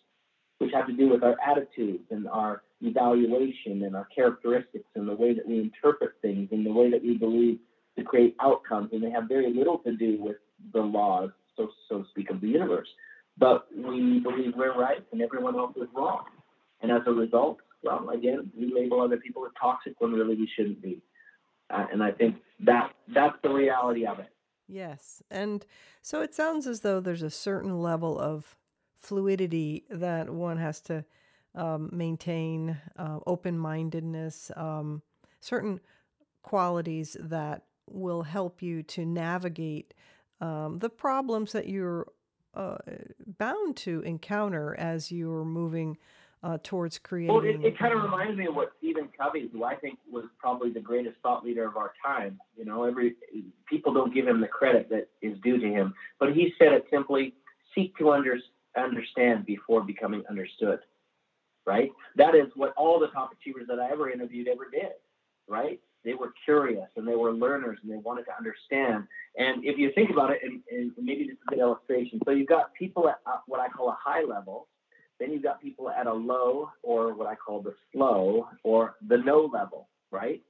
[0.58, 5.14] which have to do with our attitudes and our evaluation and our characteristics and the
[5.14, 7.60] way that we interpret things and the way that we believe
[7.96, 8.90] to create outcomes.
[8.92, 10.36] And they have very little to do with
[10.74, 12.88] the laws, so, so to speak, of the universe.
[13.38, 16.24] But we believe we're right and everyone else is wrong.
[16.82, 20.50] And as a result, well, again, we label other people as toxic when really we
[20.54, 21.00] shouldn't be.
[21.70, 24.28] Uh, and I think that that's the reality of it.
[24.66, 25.22] Yes.
[25.30, 25.64] And
[26.02, 28.56] so it sounds as though there's a certain level of
[29.00, 31.04] fluidity that one has to
[31.54, 35.02] um, maintain, uh, open mindedness, um,
[35.40, 35.80] certain
[36.42, 39.94] qualities that will help you to navigate
[40.40, 42.06] um, the problems that you're
[42.54, 42.78] uh,
[43.38, 45.96] bound to encounter as you're moving
[46.44, 47.34] uh, towards creating.
[47.34, 50.24] Well, it, it kind of reminds me of what Stephen Covey, who I think was
[50.38, 52.38] probably the greatest thought leader of our time.
[52.56, 53.14] You know, every
[53.68, 56.84] people don't give him the credit that is due to him, but he said it
[56.92, 57.32] simply:
[57.74, 58.38] seek to under,
[58.76, 60.80] understand before becoming understood.
[61.66, 61.90] Right?
[62.16, 64.92] That is what all the top achievers that I ever interviewed ever did.
[65.48, 65.80] Right?
[66.04, 69.04] They were curious and they were learners and they wanted to understand.
[69.38, 72.20] And if you think about it, and, and maybe this is a good illustration.
[72.26, 74.68] So you've got people at uh, what I call a high level
[75.20, 79.16] then you've got people at a low or what I call the slow or the
[79.18, 80.42] no level, right?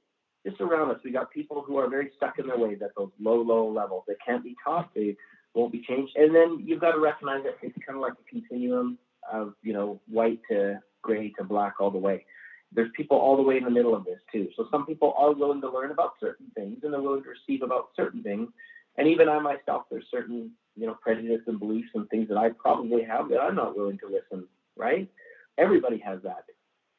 [0.45, 3.09] Just around us, we got people who are very stuck in their ways at those
[3.19, 4.03] low, low levels.
[4.07, 4.93] They can't be taught.
[4.93, 5.15] They
[5.55, 6.15] won't be changed.
[6.15, 8.97] And then you've got to recognize that it's kind of like a continuum
[9.31, 12.25] of, you know, white to gray to black all the way.
[12.71, 14.49] There's people all the way in the middle of this too.
[14.55, 17.63] So some people are willing to learn about certain things and they're willing to receive
[17.63, 18.49] about certain things.
[18.97, 22.49] And even I myself, there's certain, you know, prejudice and beliefs and things that I
[22.49, 24.47] probably have that I'm not willing to listen
[24.77, 25.09] right?
[25.57, 26.45] Everybody has that.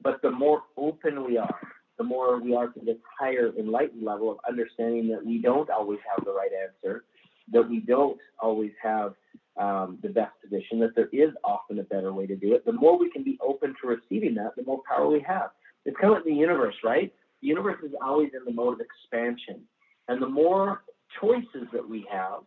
[0.02, 1.60] But the more open we are,
[1.98, 5.98] the more we are to this higher enlightened level of understanding that we don't always
[6.08, 7.04] have the right answer,
[7.52, 9.14] that we don't always have
[9.56, 12.64] um, the best position, that there is often a better way to do it.
[12.66, 15.50] The more we can be open to receiving that, the more power we have.
[15.86, 17.12] It's kind of like the universe, right?
[17.40, 19.62] The universe is always in the mode of expansion.
[20.08, 20.82] And the more
[21.20, 22.40] choices that we have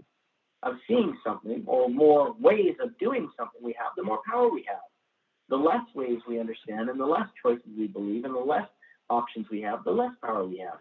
[0.63, 4.65] of seeing something or more ways of doing something we have, the more power we
[4.67, 4.77] have
[5.49, 8.67] the less ways we understand and the less choices we believe and the less
[9.09, 10.79] options we have, the less power we have.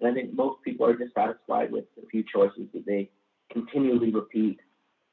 [0.00, 3.10] And I think most people are dissatisfied with the few choices that they
[3.52, 4.60] continually repeat,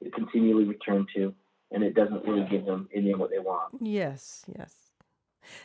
[0.01, 1.33] they continually return to,
[1.71, 3.73] and it doesn't really give them any of what they want.
[3.81, 4.73] Yes, yes.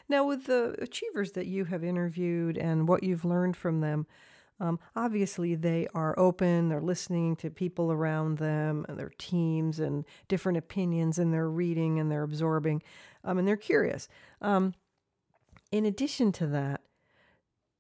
[0.09, 4.07] Now, with the achievers that you have interviewed and what you've learned from them,
[4.61, 10.05] um, obviously they are open, they're listening to people around them and their teams and
[10.29, 12.83] different opinions, and they're reading and they're absorbing,
[13.25, 14.09] um, and they're curious.
[14.41, 14.75] Um,
[15.71, 16.83] in addition to that,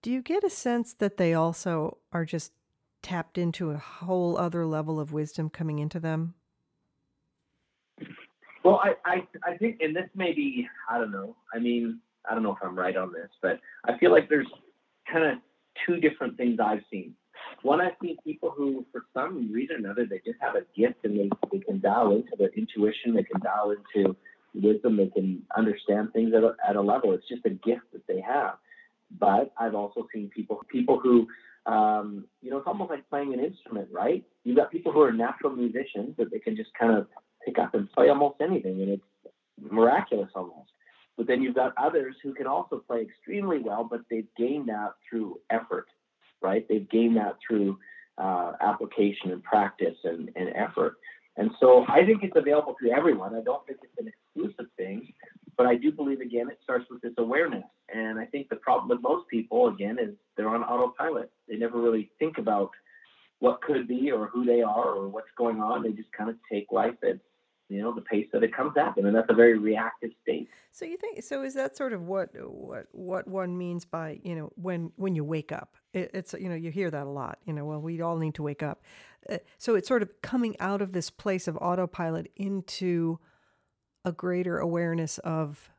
[0.01, 2.53] do you get a sense that they also are just
[3.03, 6.34] tapped into a whole other level of wisdom coming into them?
[8.64, 11.36] Well, I, I, I think, and this may be, I don't know.
[11.53, 14.47] I mean, I don't know if I'm right on this, but I feel like there's
[15.11, 15.38] kind of
[15.86, 17.14] two different things I've seen.
[17.62, 21.05] One, I've seen people who, for some reason or another, they just have a gift
[21.05, 24.16] and they, they can dial into their intuition, they can dial into
[24.55, 27.12] wisdom, they can understand things at a, at a level.
[27.12, 28.55] It's just a gift that they have.
[29.18, 31.28] But I've also seen people people who
[31.66, 34.24] um, you know, it's almost like playing an instrument, right?
[34.44, 37.07] You've got people who are natural musicians that they can just kind of
[37.44, 39.03] pick up and play almost anything, and it's
[39.61, 40.70] miraculous almost.
[41.16, 44.94] But then you've got others who can also play extremely well, but they've gained that
[45.09, 45.86] through effort,
[46.40, 46.66] right?
[46.68, 47.78] They've gained that through
[48.18, 50.96] uh, application and practice and, and effort.
[51.36, 53.34] And so I think it's available to everyone.
[53.34, 55.12] I don't think it's an exclusive thing,
[55.56, 57.64] but I do believe, again, it starts with this awareness.
[57.94, 61.30] And I think the problem with most people, again, is they're on autopilot.
[61.48, 62.70] They never really think about
[63.40, 65.82] what could be or who they are or what's going on.
[65.82, 67.18] They just kind of take life at
[67.68, 70.48] you know the pace that it comes at them, and that's a very reactive state.
[70.72, 71.42] So you think so?
[71.42, 75.24] Is that sort of what what what one means by you know when when you
[75.24, 75.76] wake up?
[75.94, 77.38] It, it's you know you hear that a lot.
[77.46, 78.82] You know, well, we all need to wake up.
[79.28, 83.18] Uh, so it's sort of coming out of this place of autopilot into
[84.05, 85.70] a greater awareness of.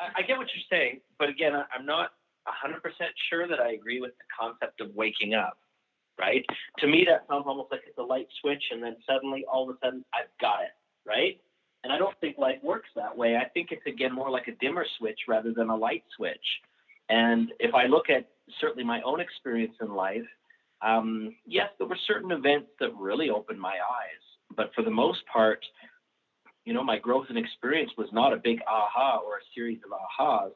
[0.00, 2.10] I, I get what you're saying, but again, I, I'm not
[2.46, 2.80] 100%
[3.30, 5.58] sure that I agree with the concept of waking up,
[6.18, 6.44] right?
[6.78, 9.76] To me, that sounds almost like it's a light switch, and then suddenly, all of
[9.76, 10.74] a sudden, I've got it,
[11.06, 11.40] right?
[11.84, 13.36] And I don't think life works that way.
[13.36, 16.36] I think it's, again, more like a dimmer switch rather than a light switch.
[17.08, 18.28] And if I look at
[18.60, 20.26] certainly my own experience in life,
[20.82, 24.22] um, yes, there were certain events that really opened my eyes.
[24.56, 25.64] But for the most part,
[26.68, 29.90] you know, my growth and experience was not a big aha or a series of
[29.90, 30.50] ahas.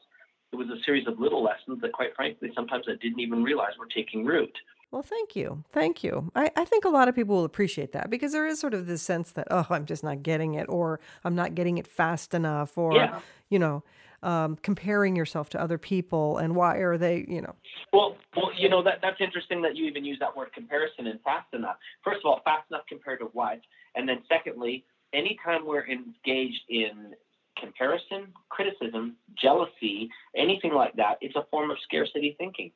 [0.51, 3.71] It was a series of little lessons that, quite frankly, sometimes I didn't even realize
[3.79, 4.55] were taking root.
[4.91, 5.63] Well, thank you.
[5.71, 6.31] Thank you.
[6.35, 8.85] I, I think a lot of people will appreciate that because there is sort of
[8.85, 12.35] this sense that, oh, I'm just not getting it, or I'm not getting it fast
[12.35, 13.19] enough, or, Yeah.
[13.49, 13.83] you know,
[14.21, 17.55] um, comparing yourself to other people and why are they, you know.
[17.91, 21.19] Well, well, you know that that's interesting that you even use that word comparison and
[21.23, 21.77] fast enough.
[22.03, 23.59] First of all, fast enough compared to what?
[23.95, 27.13] And then secondly, anytime we're engaged in
[27.59, 32.71] comparison, criticism, jealousy, anything like that, it's a form of scarcity thinking.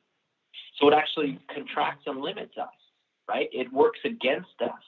[0.78, 2.68] So it actually contracts and limits us,
[3.28, 3.48] right?
[3.52, 4.82] It works against us.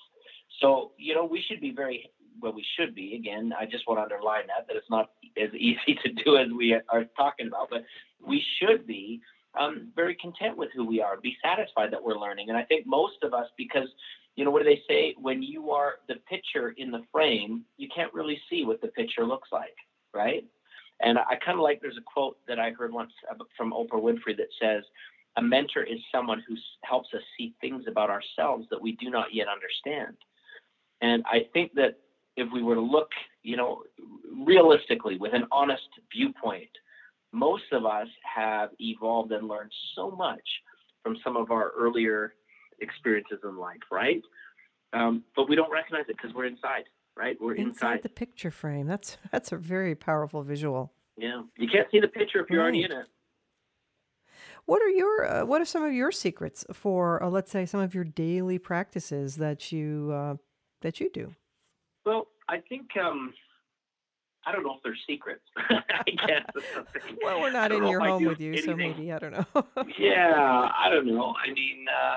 [0.60, 3.98] So, you know, we should be very, well, we should be, again, I just want
[3.98, 7.68] to underline that, that it's not as easy to do as we are talking about,
[7.70, 7.84] but
[8.24, 9.20] we should be
[9.58, 12.48] um, very content with who we are, be satisfied that we're learning.
[12.48, 13.88] And I think most of us, because,
[14.36, 15.14] you know, what do they say?
[15.18, 19.24] When you are the picture in the frame, you can't really see what the picture
[19.24, 19.74] looks like,
[20.14, 20.44] right?
[21.00, 23.12] And I kind of like there's a quote that I heard once
[23.56, 24.84] from Oprah Winfrey that says,
[25.36, 29.32] a mentor is someone who helps us see things about ourselves that we do not
[29.32, 30.16] yet understand.
[31.00, 31.98] And I think that
[32.36, 33.10] if we were to look,
[33.42, 33.82] you know,
[34.44, 36.68] realistically with an honest viewpoint,
[37.32, 40.46] most of us have evolved and learned so much
[41.02, 42.34] from some of our earlier
[42.80, 44.22] experiences in life, right?
[44.92, 46.84] Um, but we don't recognize it because we're inside,
[47.16, 47.36] right?
[47.40, 48.02] We're inside, inside.
[48.02, 48.86] the picture frame.
[48.86, 50.92] That's that's a very powerful visual.
[51.16, 53.06] Yeah, you can't see the picture if you're already in it.
[54.66, 57.80] What are your uh, what are some of your secrets for uh, let's say some
[57.80, 60.34] of your daily practices that you uh,
[60.82, 61.34] that you do?
[62.04, 63.34] Well, I think um,
[64.46, 65.42] I don't know if they're secrets.
[65.56, 66.64] I guess.
[67.22, 69.46] Well, we're not in your home with you, so maybe I don't know.
[69.98, 71.34] yeah, I don't know.
[71.44, 72.16] I mean, uh,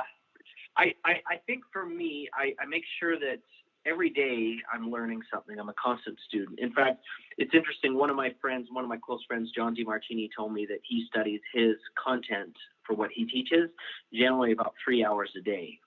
[0.78, 3.40] I, I I think for me, I, I make sure that
[3.86, 5.60] every day I'm learning something.
[5.60, 6.60] I'm a constant student.
[6.60, 7.04] In fact,
[7.38, 7.98] it's interesting.
[7.98, 11.06] One of my friends, one of my close friends, John Demartini, told me that he
[11.10, 12.56] studies his content
[12.88, 13.70] for what he teaches
[14.14, 15.80] generally about three hours a day.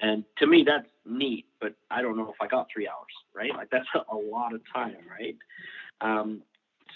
[0.00, 3.54] And to me, that's neat, but I don't know if I got three hours, right?
[3.54, 5.36] Like that's a lot of time, right?
[6.00, 6.42] Um,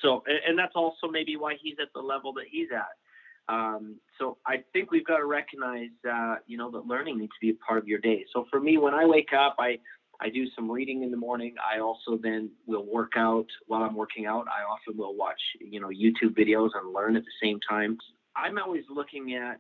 [0.03, 3.53] so, and, that's also maybe why he's at the level that he's at.
[3.53, 7.41] Um, so I think we've got to recognize, uh, you know, that learning needs to
[7.41, 8.25] be a part of your day.
[8.33, 9.79] So for me, when I wake up, I
[10.21, 11.55] I do some reading in the morning.
[11.61, 14.47] I also then will work out while I'm working out.
[14.49, 17.99] I often will watch, you know, YouTube videos and learn at the same time.
[18.35, 19.59] I'm always looking at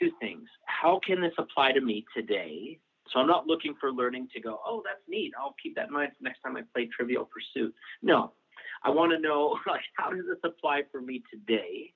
[0.00, 0.48] two things.
[0.66, 2.78] How can this apply to me today?
[3.12, 5.32] So I'm not looking for learning to go, oh, that's neat.
[5.38, 7.74] I'll keep that in mind next time I play Trivial Pursuit.
[8.02, 8.32] No,
[8.84, 11.92] I want to know like how does this apply for me today?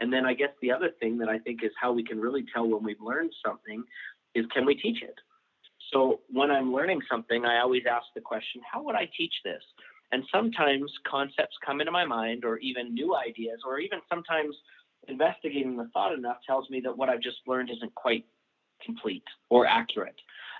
[0.00, 2.44] And then I guess the other thing that I think is how we can really
[2.52, 3.84] tell when we've learned something
[4.34, 5.14] is can we teach it?
[5.92, 9.62] So when I'm learning something, I always ask the question, how would I teach this?
[10.12, 14.56] And sometimes concepts come into my mind, or even new ideas, or even sometimes
[15.08, 18.24] investigating the thought enough tells me that what I've just learned isn't quite
[18.84, 20.16] complete or accurate.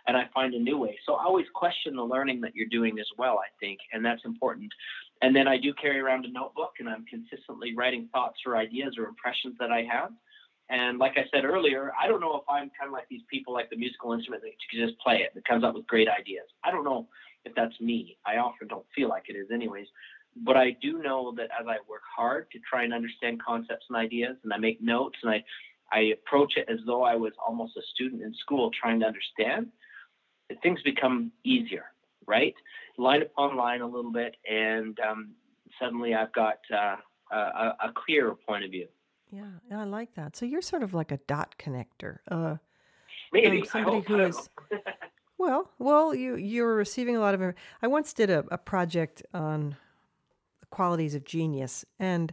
[0.07, 0.99] And I find a new way.
[1.07, 4.25] So I always question the learning that you're doing as well, I think, and that's
[4.25, 4.73] important.
[5.23, 8.97] And then I do carry around a notebook and I'm consistently writing thoughts or ideas
[8.99, 10.11] or impressions that I have.
[10.71, 13.53] And like I said earlier, I don't know if I'm kind of like these people
[13.53, 16.09] like the musical instrument that you can just play it that comes up with great
[16.09, 16.47] ideas.
[16.65, 17.09] I don't know
[17.45, 18.17] if that's me.
[18.25, 19.87] I often don't feel like it is, anyways.
[20.37, 23.97] But I do know that as I work hard to try and understand concepts and
[23.97, 25.45] ideas, and I make notes and I,
[25.93, 29.67] I approach it as though I was almost a student in school trying to understand,
[30.63, 31.87] things become easier,
[32.27, 32.55] right?
[32.97, 35.31] Line upon line a little bit, and um,
[35.81, 36.97] suddenly I've got uh,
[37.33, 37.37] a,
[37.85, 38.87] a clearer point of view.
[39.31, 40.37] Yeah, I like that.
[40.37, 42.19] So you're sort of like a dot connector.
[42.29, 42.57] Uh,
[43.33, 44.49] Maybe um, somebody who is
[45.39, 47.55] well, well, you you're receiving a lot of.
[47.83, 49.77] I once did a, a project on
[50.71, 52.33] qualities of genius, and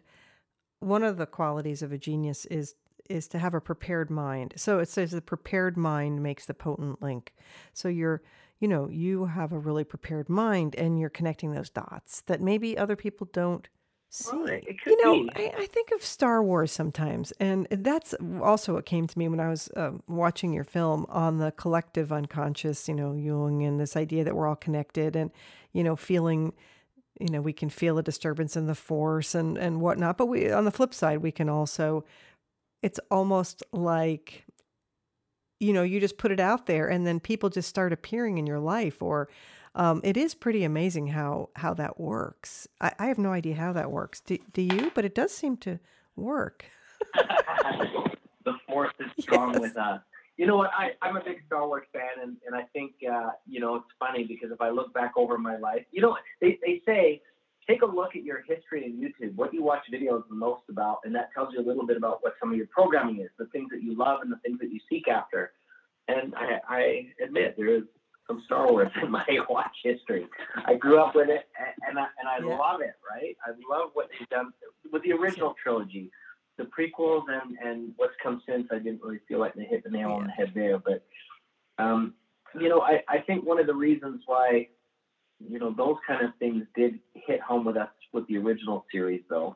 [0.79, 2.75] one of the qualities of a genius is
[3.09, 4.53] is to have a prepared mind.
[4.57, 7.33] So it says the prepared mind makes the potent link.
[7.73, 8.21] So you're,
[8.59, 12.77] you know, you have a really prepared mind, and you're connecting those dots that maybe
[12.77, 13.67] other people don't
[14.09, 14.35] see.
[14.35, 15.29] Well, you know.
[15.35, 19.39] I, I, think of Star Wars sometimes, and that's also what came to me when
[19.39, 22.87] I was uh, watching your film on the collective unconscious.
[22.87, 25.31] You know, Jung and this idea that we're all connected, and
[25.73, 26.53] you know, feeling.
[27.19, 30.51] You know, we can feel a disturbance in the force and and whatnot, but we
[30.51, 32.05] on the flip side, we can also.
[32.83, 34.45] It's almost like
[35.59, 38.45] you know you just put it out there and then people just start appearing in
[38.45, 39.27] your life or
[39.73, 42.67] um, it is pretty amazing how how that works.
[42.79, 44.19] I, I have no idea how that works.
[44.21, 44.91] Do, do you?
[44.93, 45.79] But it does seem to
[46.15, 46.65] work.
[48.45, 49.61] the force is strong Yes.
[49.61, 50.01] with us.
[50.37, 50.69] You know what?
[50.77, 53.85] I, I'm a big Star Wars fan, and, and I think, uh, you know, it's
[53.99, 57.21] funny because if I look back over my life, you know, they, they say
[57.67, 60.99] take a look at your history on YouTube, what you watch videos the most about,
[61.03, 63.45] and that tells you a little bit about what some of your programming is, the
[63.47, 65.51] things that you love and the things that you seek after.
[66.07, 67.83] And I, I admit there is
[68.27, 70.27] some Star Wars in my watch history.
[70.65, 71.49] I grew up with it,
[71.87, 72.57] and I, and I Yeah.
[72.57, 72.93] love it.
[73.09, 73.35] Right?
[73.45, 74.53] I love what they've done
[74.91, 76.11] with the original trilogy.
[76.57, 79.89] The prequels and and what's come since, I didn't really feel like they hit the
[79.89, 80.79] nail on the head there.
[80.79, 81.05] But
[81.77, 82.13] um,
[82.59, 84.67] you know, I, I think one of the reasons why
[85.39, 89.21] you know those kind of things did hit home with us with the original series,
[89.29, 89.55] though,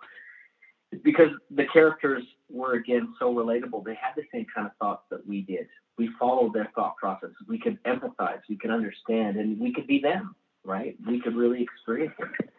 [0.92, 3.84] is because the characters were again so relatable.
[3.84, 5.68] They had the same kind of thoughts that we did.
[5.98, 7.32] We followed their thought process.
[7.48, 8.42] We could empathize.
[8.48, 10.36] We could understand, and we could be them.
[10.64, 10.96] Right?
[11.08, 12.52] We could really experience it.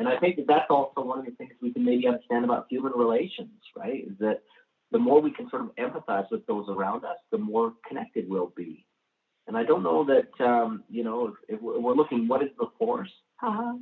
[0.00, 2.66] And I think that that's also one of the things we can maybe understand about
[2.70, 3.50] human relations.
[3.76, 4.02] Right?
[4.06, 4.40] Is that
[4.92, 8.52] the more we can sort of empathize with those around us, the more connected we'll
[8.56, 8.86] be.
[9.46, 12.68] And I don't know that, um, you know, if, if we're looking, what is the
[12.78, 13.10] force?
[13.36, 13.74] Haha.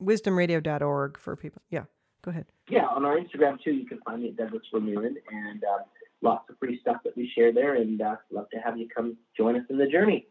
[0.01, 1.61] wisdomradio.org for people.
[1.69, 1.83] Yeah,
[2.23, 2.45] go ahead.
[2.67, 5.83] Yeah, on our Instagram too, you can find me at Douglas Vermeeren and uh,
[6.21, 7.75] lots of free stuff that we share there.
[7.75, 10.25] And uh, love to have you come join us in the journey.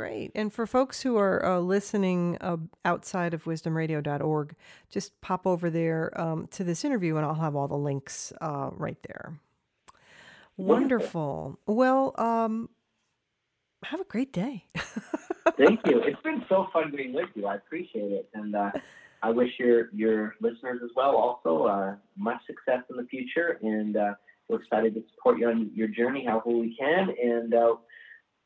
[0.00, 0.32] Great.
[0.34, 4.54] And for folks who are uh, listening uh, outside of wisdomradio.org,
[4.88, 8.70] just pop over there um, to this interview and I'll have all the links uh,
[8.72, 9.34] right there.
[10.56, 11.58] Wonderful.
[11.66, 12.70] Well, um,
[13.84, 14.64] have a great day.
[15.58, 16.00] Thank you.
[16.00, 17.46] It's been so fun being with you.
[17.46, 18.70] I appreciate it, and uh,
[19.22, 23.58] I wish your your listeners as well also uh, much success in the future.
[23.60, 24.14] And uh,
[24.48, 27.08] we're excited to support you on your journey however we can.
[27.22, 27.74] And uh,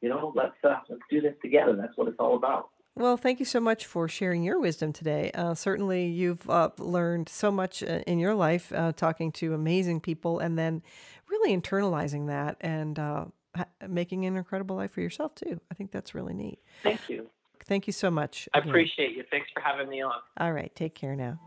[0.05, 1.75] you know, let's uh, let's do this together.
[1.75, 2.69] That's what it's all about.
[2.95, 5.31] Well, thank you so much for sharing your wisdom today.
[5.35, 10.01] Uh, certainly, you've uh, learned so much uh, in your life uh, talking to amazing
[10.01, 10.83] people and then
[11.31, 13.25] really internalizing that and uh,
[13.57, 15.59] ha- making an incredible life for yourself, too.
[15.71, 16.61] I think that's really neat.
[16.83, 17.27] Thank you.
[17.67, 18.47] Thank you so much.
[18.53, 18.69] I again.
[18.69, 19.25] appreciate you.
[19.31, 20.13] Thanks for having me on.
[20.37, 21.41] All right, take care now.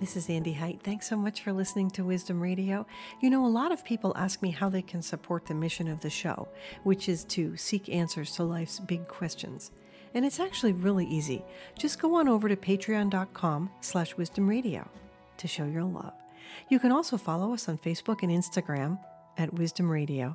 [0.00, 0.80] This is Andie Hight.
[0.82, 2.86] Thanks so much for listening to Wisdom Radio.
[3.20, 6.00] You know, a lot of people ask me how they can support the mission of
[6.00, 6.48] the show,
[6.84, 9.72] which is to seek answers to life's big questions.
[10.14, 11.44] And it's actually really easy.
[11.78, 14.88] Just go on over to patreon.com slash wisdom radio
[15.36, 16.14] to show your love.
[16.70, 18.98] You can also follow us on Facebook and Instagram
[19.36, 20.34] at Wisdom Radio.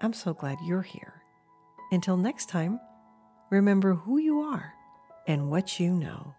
[0.00, 1.22] I'm so glad you're here.
[1.92, 2.80] Until next time,
[3.50, 4.72] remember who you are
[5.26, 6.34] and what you know.